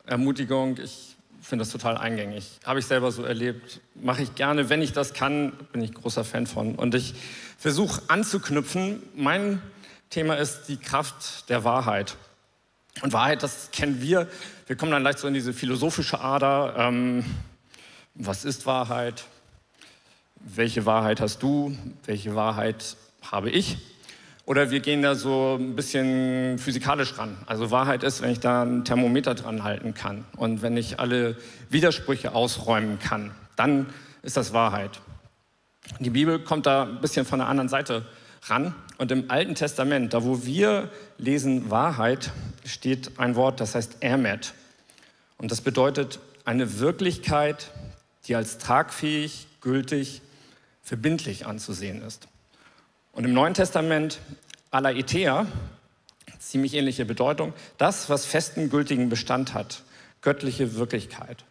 [0.07, 2.59] Ermutigung, ich finde das total eingängig.
[2.65, 3.81] Habe ich selber so erlebt.
[3.95, 4.71] Mache ich gerne.
[4.71, 6.75] Wenn ich das kann, bin ich großer Fan von.
[6.75, 7.15] Und ich
[7.59, 9.05] versuche anzuknüpfen.
[9.15, 9.63] Mein
[10.11, 12.17] Thema ist die Kraft der Wahrheit.
[13.03, 14.27] Und Wahrheit, das kennen wir.
[14.67, 16.75] Wir kommen dann leicht so in diese philosophische Ader.
[16.77, 17.25] Ähm,
[18.17, 19.27] was ist Wahrheit?
[20.41, 21.79] Welche Wahrheit hast du?
[22.05, 22.97] Welche Wahrheit
[23.33, 23.79] habe ich.
[24.45, 27.37] Oder wir gehen da so ein bisschen physikalisch ran.
[27.47, 31.37] Also Wahrheit ist, wenn ich da ein Thermometer dran halten kann und wenn ich alle
[31.69, 33.87] Widersprüche ausräumen kann, dann
[34.23, 35.01] ist das Wahrheit.
[35.99, 38.07] Die Bibel kommt da ein bisschen von der anderen Seite
[38.43, 38.75] ran.
[38.99, 42.33] Und im Alten Testament, da wo wir lesen Wahrheit,
[42.65, 44.55] steht ein Wort, das heißt Ermet.
[45.39, 47.71] Und das bedeutet eine Wirklichkeit,
[48.27, 50.23] die als tragfähig, gültig,
[50.83, 52.29] verbindlich anzusehen ist.
[53.17, 54.21] Und im Neuen Testament
[54.71, 55.47] Alaetea,
[56.39, 59.85] ziemlich ähnliche Bedeutung, das, was festen, gültigen Bestand hat,
[60.21, 61.45] göttliche Wirklichkeit.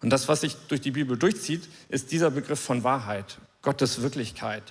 [0.00, 4.62] Und das, was sich durch die Bibel durchzieht, ist dieser Begriff von Wahrheit, Gottes Wirklichkeit,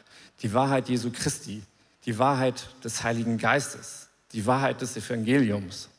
[0.42, 1.64] die Wahrheit Jesu Christi,
[2.06, 5.90] die Wahrheit des Heiligen Geistes, die Wahrheit des Evangeliums.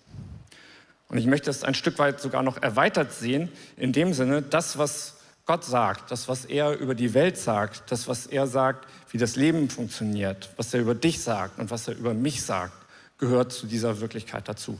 [1.10, 4.78] Und ich möchte es ein Stück weit sogar noch erweitert sehen, in dem Sinne, das,
[4.78, 5.17] was
[5.48, 9.34] Gott sagt, das, was er über die Welt sagt, das, was er sagt, wie das
[9.34, 12.74] Leben funktioniert, was er über dich sagt und was er über mich sagt,
[13.16, 14.78] gehört zu dieser Wirklichkeit dazu.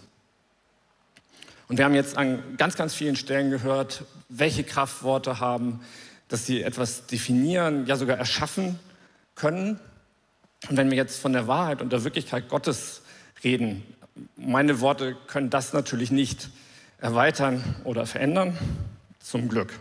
[1.69, 5.81] Und wir haben jetzt an ganz, ganz vielen Stellen gehört, welche Kraftworte haben,
[6.29, 8.79] dass sie etwas definieren, ja sogar erschaffen
[9.37, 9.81] können.
[10.69, 13.01] Und wenn wir jetzt von der Wahrheit und der Wirklichkeit Gottes
[13.43, 13.85] reden,
[14.37, 16.51] meine Worte können das natürlich nicht
[16.99, 18.59] erweitern oder verändern,
[19.19, 19.73] zum Glück.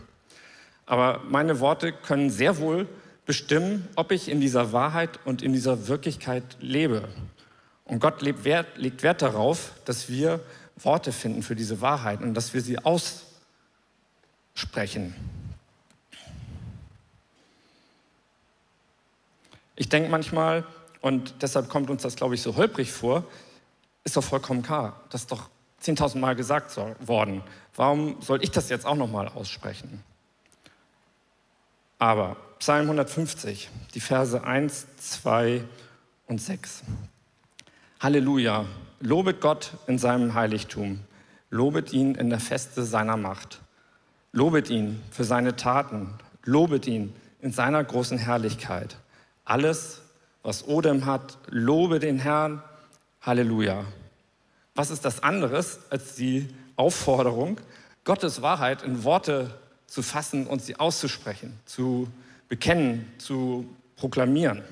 [0.88, 2.88] Aber meine Worte können sehr wohl
[3.26, 7.06] bestimmen, ob ich in dieser Wahrheit und in dieser Wirklichkeit lebe.
[7.84, 10.40] Und Gott legt Wert, legt Wert darauf, dass wir
[10.76, 15.14] Worte finden für diese Wahrheit und dass wir sie aussprechen.
[19.76, 20.64] Ich denke manchmal,
[21.02, 23.24] und deshalb kommt uns das, glaube ich, so holprig vor,
[24.04, 25.02] ist doch vollkommen klar.
[25.10, 25.50] Das ist doch
[25.82, 26.74] 10.000 Mal gesagt
[27.06, 27.42] worden.
[27.76, 30.02] Warum soll ich das jetzt auch noch mal aussprechen?
[31.98, 35.64] Aber Psalm 150, die Verse 1, 2
[36.26, 36.84] und 6.
[38.00, 38.66] Halleluja,
[39.00, 41.00] lobet Gott in seinem Heiligtum,
[41.50, 43.60] lobet ihn in der Feste seiner Macht,
[44.32, 48.96] lobet ihn für seine Taten, lobet ihn in seiner großen Herrlichkeit.
[49.44, 50.02] Alles,
[50.42, 52.62] was Odem hat, lobe den Herrn,
[53.22, 53.84] Halleluja.
[54.76, 57.60] Was ist das anderes als die Aufforderung,
[58.04, 59.50] Gottes Wahrheit in Worte
[59.88, 62.06] zu fassen und sie auszusprechen, zu
[62.48, 64.62] bekennen, zu proklamieren?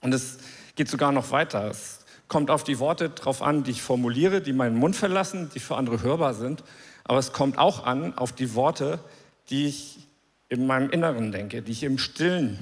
[0.00, 0.38] Und es
[0.74, 1.70] geht sogar noch weiter.
[1.70, 5.60] Es kommt auf die Worte drauf an, die ich formuliere, die meinen Mund verlassen, die
[5.60, 6.64] für andere hörbar sind.
[7.04, 8.98] Aber es kommt auch an auf die Worte,
[9.50, 9.98] die ich
[10.48, 12.58] in meinem Inneren denke, die ich im Stillen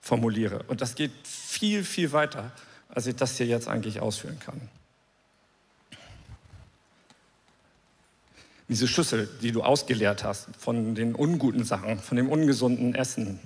[0.00, 0.64] formuliere.
[0.68, 2.52] Und das geht viel, viel weiter,
[2.88, 4.60] als ich das hier jetzt eigentlich ausführen kann.
[8.68, 13.38] Diese Schüssel, die du ausgeleert hast von den unguten Sachen, von dem ungesunden Essen,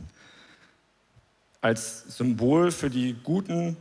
[1.60, 3.76] als Symbol für die guten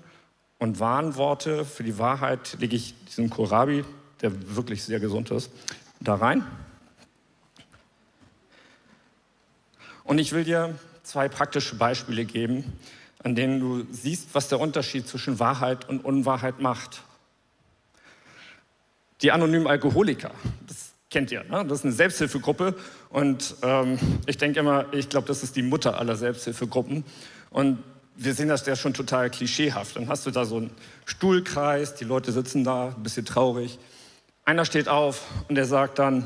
[0.58, 3.86] und wahren Worte, für die Wahrheit, lege ich diesen Kohlrabi,
[4.22, 5.52] der wirklich sehr gesund ist,
[6.00, 6.44] da rein.
[10.04, 12.80] Und ich will dir zwei praktische Beispiele geben,
[13.24, 17.02] an denen du siehst, was der Unterschied zwischen Wahrheit und Unwahrheit macht.
[19.22, 20.32] Die anonymen Alkoholiker,
[20.68, 21.66] das kennt ihr, ne?
[21.66, 22.76] das ist eine Selbsthilfegruppe
[23.10, 27.04] und ähm, ich denke immer, ich glaube, das ist die Mutter aller Selbsthilfegruppen
[27.50, 27.84] und
[28.18, 29.96] wir sehen das ja schon total klischeehaft.
[29.96, 30.72] Dann hast du da so einen
[31.06, 33.78] Stuhlkreis, die Leute sitzen da, ein bisschen traurig.
[34.44, 36.24] Einer steht auf und der sagt dann,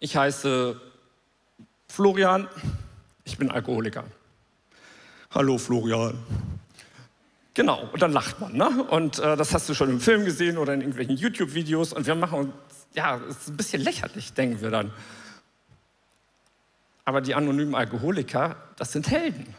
[0.00, 0.80] ich heiße
[1.88, 2.48] Florian,
[3.24, 4.04] ich bin Alkoholiker.
[5.30, 6.18] Hallo Florian.
[7.58, 8.52] Genau, und dann lacht man.
[8.52, 8.84] Ne?
[8.84, 11.92] Und äh, das hast du schon im Film gesehen oder in irgendwelchen YouTube-Videos.
[11.92, 12.54] Und wir machen uns,
[12.94, 14.92] ja, es ist ein bisschen lächerlich, denken wir dann.
[17.04, 19.56] Aber die anonymen Alkoholiker, das sind Helden.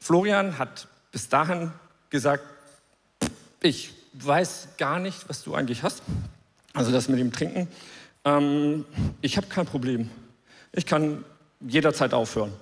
[0.00, 1.70] Florian hat bis dahin
[2.10, 2.42] gesagt,
[3.60, 6.02] ich weiß gar nicht, was du eigentlich hast.
[6.74, 7.68] Also das mit dem Trinken.
[8.24, 8.84] Ähm,
[9.20, 10.10] ich habe kein Problem.
[10.72, 11.24] Ich kann
[11.60, 12.52] jederzeit aufhören.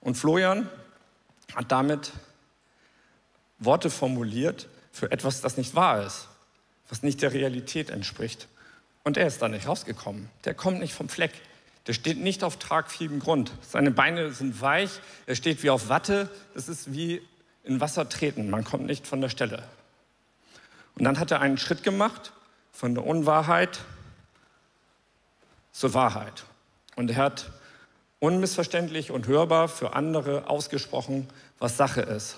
[0.00, 0.68] Und Florian
[1.54, 2.10] hat damit
[3.64, 6.28] Worte formuliert für etwas, das nicht wahr ist,
[6.88, 8.48] was nicht der Realität entspricht.
[9.04, 10.28] Und er ist da nicht rausgekommen.
[10.44, 11.32] Der kommt nicht vom Fleck.
[11.86, 13.52] Der steht nicht auf tragfähigem Grund.
[13.68, 14.90] Seine Beine sind weich,
[15.26, 16.30] er steht wie auf Watte.
[16.54, 17.20] Das ist wie
[17.64, 18.50] in Wasser treten.
[18.50, 19.64] Man kommt nicht von der Stelle.
[20.94, 22.32] Und dann hat er einen Schritt gemacht
[22.70, 23.80] von der Unwahrheit
[25.72, 26.44] zur Wahrheit.
[26.94, 27.50] Und er hat
[28.20, 32.36] unmissverständlich und hörbar für andere ausgesprochen, was Sache ist.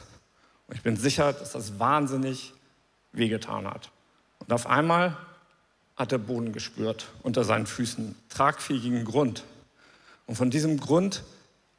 [0.67, 2.53] Und ich bin sicher, dass das wahnsinnig
[3.13, 3.91] wehgetan hat.
[4.41, 5.17] Und auf einmal
[5.97, 9.45] hat er Boden gespürt unter seinen Füßen, tragfähigen Grund.
[10.27, 11.23] Und von diesem Grund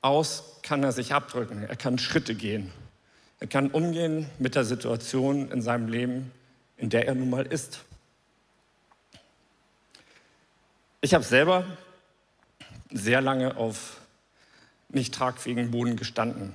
[0.02, 2.72] aus kann er sich abdrücken, er kann Schritte gehen.
[3.40, 6.32] Er kann umgehen mit der Situation in seinem Leben,
[6.78, 7.82] in der er nun mal ist.
[11.02, 11.66] Ich habe selber
[12.92, 13.98] sehr lange auf
[14.90, 16.54] nicht tragfähigen Boden gestanden,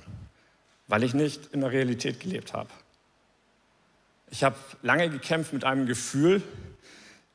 [0.91, 2.69] weil ich nicht in der Realität gelebt habe.
[4.29, 6.43] Ich habe lange gekämpft mit einem Gefühl,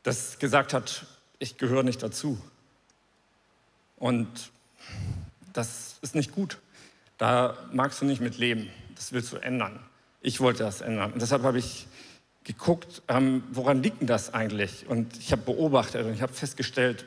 [0.02, 1.06] das gesagt hat,
[1.38, 2.38] ich gehöre nicht dazu.
[3.96, 4.28] Und
[5.54, 6.58] das ist nicht gut.
[7.16, 8.68] Da magst du nicht mit leben.
[8.94, 9.80] Das willst du ändern.
[10.20, 11.14] Ich wollte das ändern.
[11.14, 11.86] Und deshalb habe ich
[12.44, 14.86] geguckt, ähm, woran liegt denn das eigentlich?
[14.86, 17.06] Und ich habe beobachtet und ich habe festgestellt,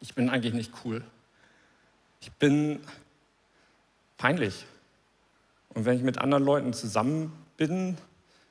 [0.00, 1.04] ich bin eigentlich nicht cool.
[2.20, 2.80] Ich bin
[4.16, 4.66] peinlich.
[5.74, 7.98] Und wenn ich mit anderen Leuten zusammen bin,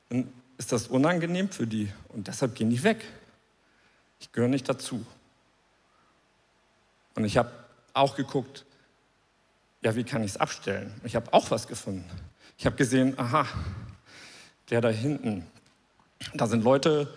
[0.08, 3.04] dann ist das unangenehm für die und deshalb gehen die weg.
[4.20, 5.04] Ich gehöre nicht dazu.
[7.16, 7.50] Und ich habe
[7.92, 8.64] auch geguckt,
[9.82, 10.92] ja, wie kann ich es abstellen?
[11.04, 12.04] Ich habe auch was gefunden.
[12.56, 13.46] Ich habe gesehen, aha,
[14.70, 15.46] der da hinten,
[16.34, 17.12] da sind Leute,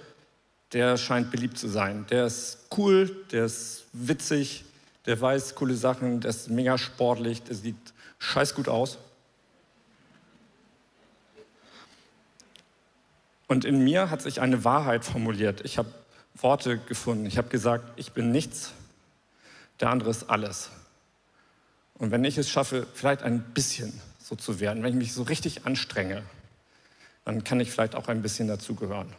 [0.74, 2.06] der scheint beliebt zu sein.
[2.10, 4.66] Der ist cool, der ist witzig,
[5.06, 7.78] der weiß coole Sachen, der ist mega sportlich, der sieht
[8.20, 8.98] scheiß gut aus.
[13.48, 15.62] Und in mir hat sich eine Wahrheit formuliert.
[15.64, 15.90] Ich habe
[16.36, 17.26] Worte gefunden.
[17.26, 18.74] Ich habe gesagt, ich bin nichts,
[19.80, 20.70] der andere ist alles.
[21.96, 25.24] Und wenn ich es schaffe, vielleicht ein bisschen so zu werden, wenn ich mich so
[25.24, 26.24] richtig anstrenge,
[27.26, 29.12] dann kann ich vielleicht auch ein bisschen dazugehören.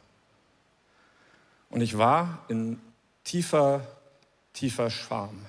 [1.70, 2.79] Und ich war in
[3.24, 3.87] tiefer,
[4.53, 5.45] tiefer Scham.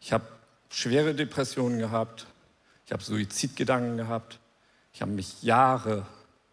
[0.00, 0.26] Ich habe
[0.70, 2.26] schwere Depressionen gehabt,
[2.86, 4.38] ich habe Suizidgedanken gehabt,
[4.92, 6.06] ich habe mich Jahre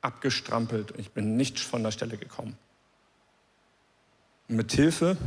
[0.03, 2.57] abgestrampelt ich bin nicht von der Stelle gekommen.
[4.47, 5.17] Und mit Hilfe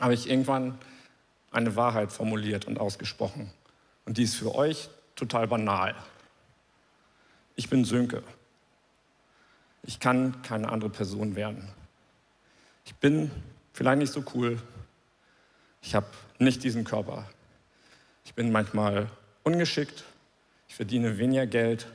[0.00, 0.78] habe ich irgendwann
[1.50, 3.52] eine Wahrheit formuliert und ausgesprochen.
[4.06, 5.94] Und die ist für euch total banal.
[7.54, 8.22] Ich bin Sönke.
[9.82, 11.68] Ich kann keine andere Person werden.
[12.84, 13.30] Ich bin
[13.72, 14.60] vielleicht nicht so cool.
[15.82, 16.06] Ich habe
[16.38, 17.28] nicht diesen Körper.
[18.24, 19.10] Ich bin manchmal
[19.42, 20.04] ungeschickt.
[20.68, 21.86] Ich verdiene weniger Geld.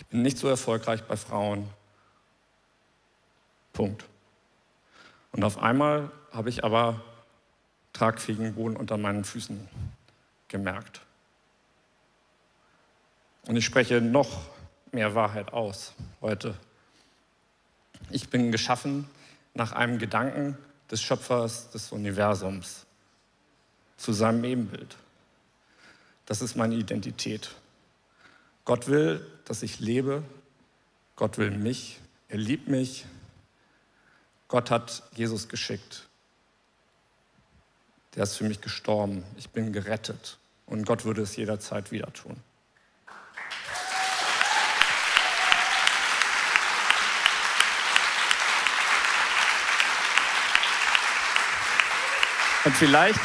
[0.00, 1.68] Ich bin nicht so erfolgreich bei Frauen.
[3.74, 4.06] Punkt.
[5.30, 7.02] Und auf einmal habe ich aber
[7.92, 9.68] tragfähigen Boden unter meinen Füßen
[10.48, 11.02] gemerkt.
[13.46, 14.48] Und ich spreche noch
[14.90, 15.92] mehr Wahrheit aus
[16.22, 16.56] heute.
[18.08, 19.06] Ich bin geschaffen
[19.52, 20.56] nach einem Gedanken
[20.90, 22.86] des Schöpfers des Universums
[23.98, 24.96] zu seinem Ebenbild.
[26.24, 27.54] Das ist meine Identität.
[28.64, 30.22] Gott will, dass ich lebe.
[31.16, 32.00] Gott will mich.
[32.28, 33.06] Er liebt mich.
[34.48, 36.06] Gott hat Jesus geschickt.
[38.14, 39.24] Der ist für mich gestorben.
[39.36, 40.38] Ich bin gerettet.
[40.66, 42.36] Und Gott würde es jederzeit wieder tun.
[52.64, 53.18] Und vielleicht,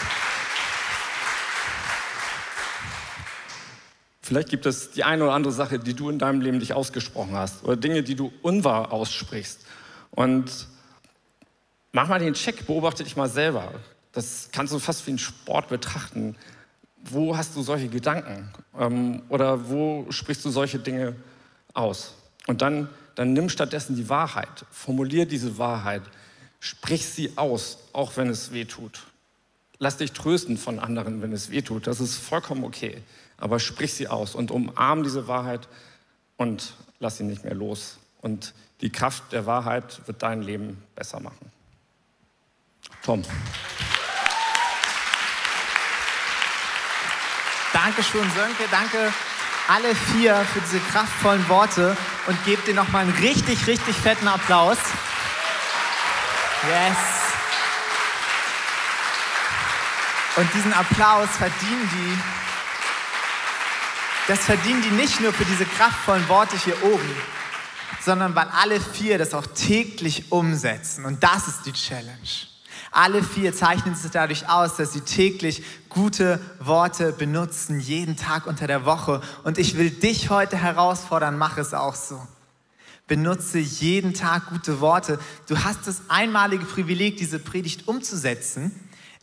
[4.25, 7.35] vielleicht gibt es die eine oder andere Sache, die du in deinem Leben dich ausgesprochen
[7.35, 9.59] hast oder Dinge, die du unwahr aussprichst.
[10.09, 10.67] Und
[11.91, 13.71] mach mal den Check, beobachte dich mal selber.
[14.13, 16.35] Das kannst du fast wie einen Sport betrachten.
[17.03, 18.49] Wo hast du solche Gedanken?
[18.79, 21.15] Ähm, oder wo sprichst du solche Dinge
[21.75, 22.15] aus?
[22.47, 24.65] Und dann, dann nimm stattdessen die Wahrheit.
[24.71, 26.01] Formulier diese Wahrheit.
[26.59, 29.03] Sprich sie aus, auch wenn es weh tut.
[29.77, 31.85] Lass dich trösten von anderen, wenn es weh tut.
[31.85, 33.03] Das ist vollkommen okay.
[33.37, 35.67] Aber sprich sie aus und umarm diese Wahrheit
[36.37, 37.97] und lass sie nicht mehr los.
[38.21, 41.51] Und die Kraft der Wahrheit wird dein Leben besser machen.
[43.03, 43.23] Tom.
[47.73, 48.63] Dankeschön, Sönke.
[48.71, 49.13] Danke
[49.67, 54.77] alle vier für diese kraftvollen Worte und gebt dir nochmal einen richtig, richtig fetten Applaus.
[56.63, 56.97] Yes.
[60.37, 62.34] Und diesen Applaus verdienen die,
[64.27, 67.09] das verdienen die nicht nur für diese kraftvollen Worte hier oben,
[68.01, 71.05] sondern weil alle vier das auch täglich umsetzen.
[71.05, 72.11] Und das ist die Challenge.
[72.91, 78.67] Alle vier zeichnen sich dadurch aus, dass sie täglich gute Worte benutzen, jeden Tag unter
[78.67, 79.21] der Woche.
[79.43, 82.19] Und ich will dich heute herausfordern, mach es auch so.
[83.07, 85.19] Benutze jeden Tag gute Worte.
[85.47, 88.71] Du hast das einmalige Privileg, diese Predigt umzusetzen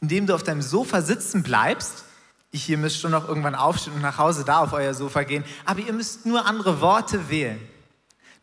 [0.03, 2.05] indem du auf deinem Sofa sitzen bleibst.
[2.53, 5.42] Ich hier müsst schon noch irgendwann aufstehen und nach Hause da auf euer Sofa gehen.
[5.64, 7.59] Aber ihr müsst nur andere Worte wählen.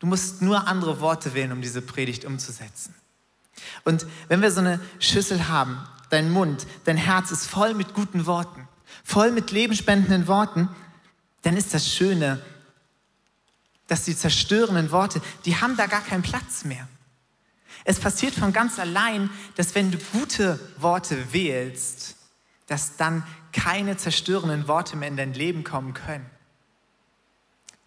[0.00, 2.94] Du musst nur andere Worte wählen, um diese Predigt umzusetzen.
[3.84, 8.26] Und wenn wir so eine Schüssel haben, dein Mund, dein Herz ist voll mit guten
[8.26, 8.66] Worten,
[9.04, 10.68] voll mit lebenspendenden Worten,
[11.42, 12.42] dann ist das Schöne,
[13.86, 16.88] dass die zerstörenden Worte, die haben da gar keinen Platz mehr.
[17.84, 22.16] Es passiert von ganz allein, dass wenn du gute Worte wählst,
[22.70, 26.24] dass dann keine zerstörenden Worte mehr in dein Leben kommen können.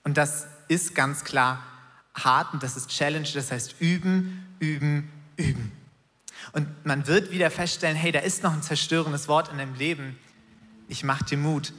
[0.03, 1.63] Und das ist ganz klar
[2.13, 5.71] hart und das ist Challenge, das heißt üben, üben, üben.
[6.51, 10.17] Und man wird wieder feststellen, hey, da ist noch ein zerstörendes Wort in deinem Leben.
[10.89, 11.71] Ich mach dir Mut.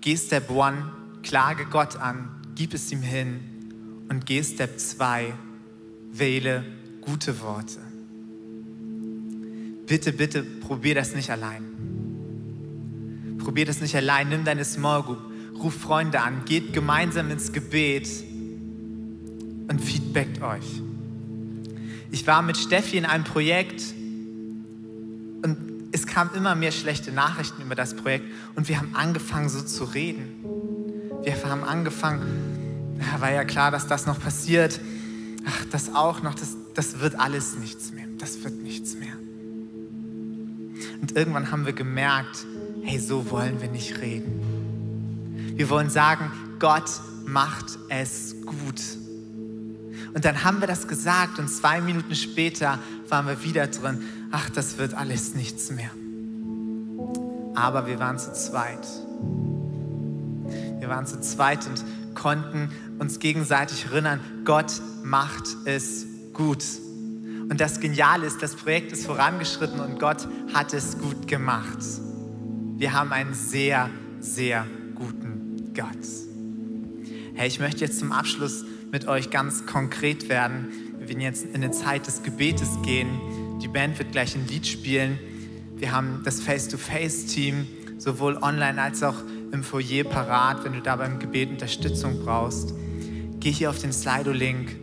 [0.00, 0.90] Geh Step One,
[1.22, 5.34] klage Gott an, gib es ihm hin und geh Step 2,
[6.10, 6.64] wähle
[7.02, 7.80] gute Worte.
[9.86, 11.75] Bitte, bitte, probier das nicht allein.
[13.46, 14.28] Probier das nicht allein.
[14.28, 15.20] Nimm deine Small Group,
[15.62, 18.08] ruf Freunde an, geht gemeinsam ins Gebet
[19.68, 20.82] und feedbackt euch.
[22.10, 23.84] Ich war mit Steffi in einem Projekt
[25.44, 25.56] und
[25.92, 28.24] es kamen immer mehr schlechte Nachrichten über das Projekt
[28.56, 30.24] und wir haben angefangen so zu reden.
[31.22, 34.80] Wir haben angefangen, war ja klar, dass das noch passiert.
[35.46, 38.06] Ach, das auch noch, das, das wird alles nichts mehr.
[38.18, 39.14] Das wird nichts mehr.
[41.00, 42.44] Und irgendwann haben wir gemerkt,
[42.86, 45.54] hey, so wollen wir nicht reden.
[45.56, 46.30] Wir wollen sagen,
[46.60, 46.88] Gott
[47.24, 48.80] macht es gut.
[50.14, 52.78] Und dann haben wir das gesagt und zwei Minuten später
[53.08, 55.90] waren wir wieder drin, ach, das wird alles nichts mehr.
[57.56, 58.86] Aber wir waren zu zweit.
[60.78, 61.84] Wir waren zu zweit und
[62.14, 62.70] konnten
[63.00, 66.64] uns gegenseitig erinnern, Gott macht es gut.
[67.48, 71.78] Und das Geniale ist, das Projekt ist vorangeschritten und Gott hat es gut gemacht.
[72.78, 73.88] Wir haben einen sehr,
[74.20, 75.86] sehr guten Gott.
[77.32, 80.68] Hey, ich möchte jetzt zum Abschluss mit euch ganz konkret werden.
[80.98, 83.08] Wir werden jetzt in eine Zeit des Gebetes gehen.
[83.62, 85.18] Die Band wird gleich ein Lied spielen.
[85.76, 87.66] Wir haben das Face-to-Face-Team
[87.96, 89.22] sowohl online als auch
[89.52, 92.74] im Foyer parat, wenn du da beim Gebet Unterstützung brauchst.
[93.40, 94.76] geh hier auf den Slido-Link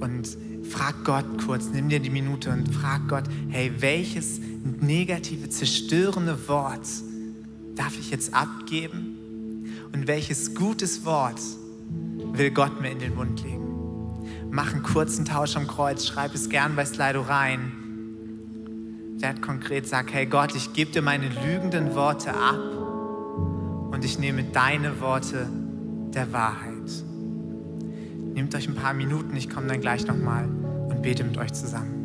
[0.00, 4.40] und frag Gott kurz, nimm dir die Minute und frag Gott, hey, welches
[4.80, 6.86] negative, zerstörende Wort
[7.78, 9.68] darf ich jetzt abgeben?
[9.92, 11.40] Und welches gutes Wort
[12.32, 13.58] will Gott mir in den Mund legen?
[14.50, 17.72] Mach einen kurzen Tausch am Kreuz, schreib es gern bei Slido rein.
[19.18, 22.58] Werd konkret, sag, hey Gott, ich gebe dir meine lügenden Worte ab
[23.92, 25.48] und ich nehme deine Worte
[26.14, 26.74] der Wahrheit.
[28.34, 31.97] Nehmt euch ein paar Minuten, ich komme dann gleich nochmal und bete mit euch zusammen.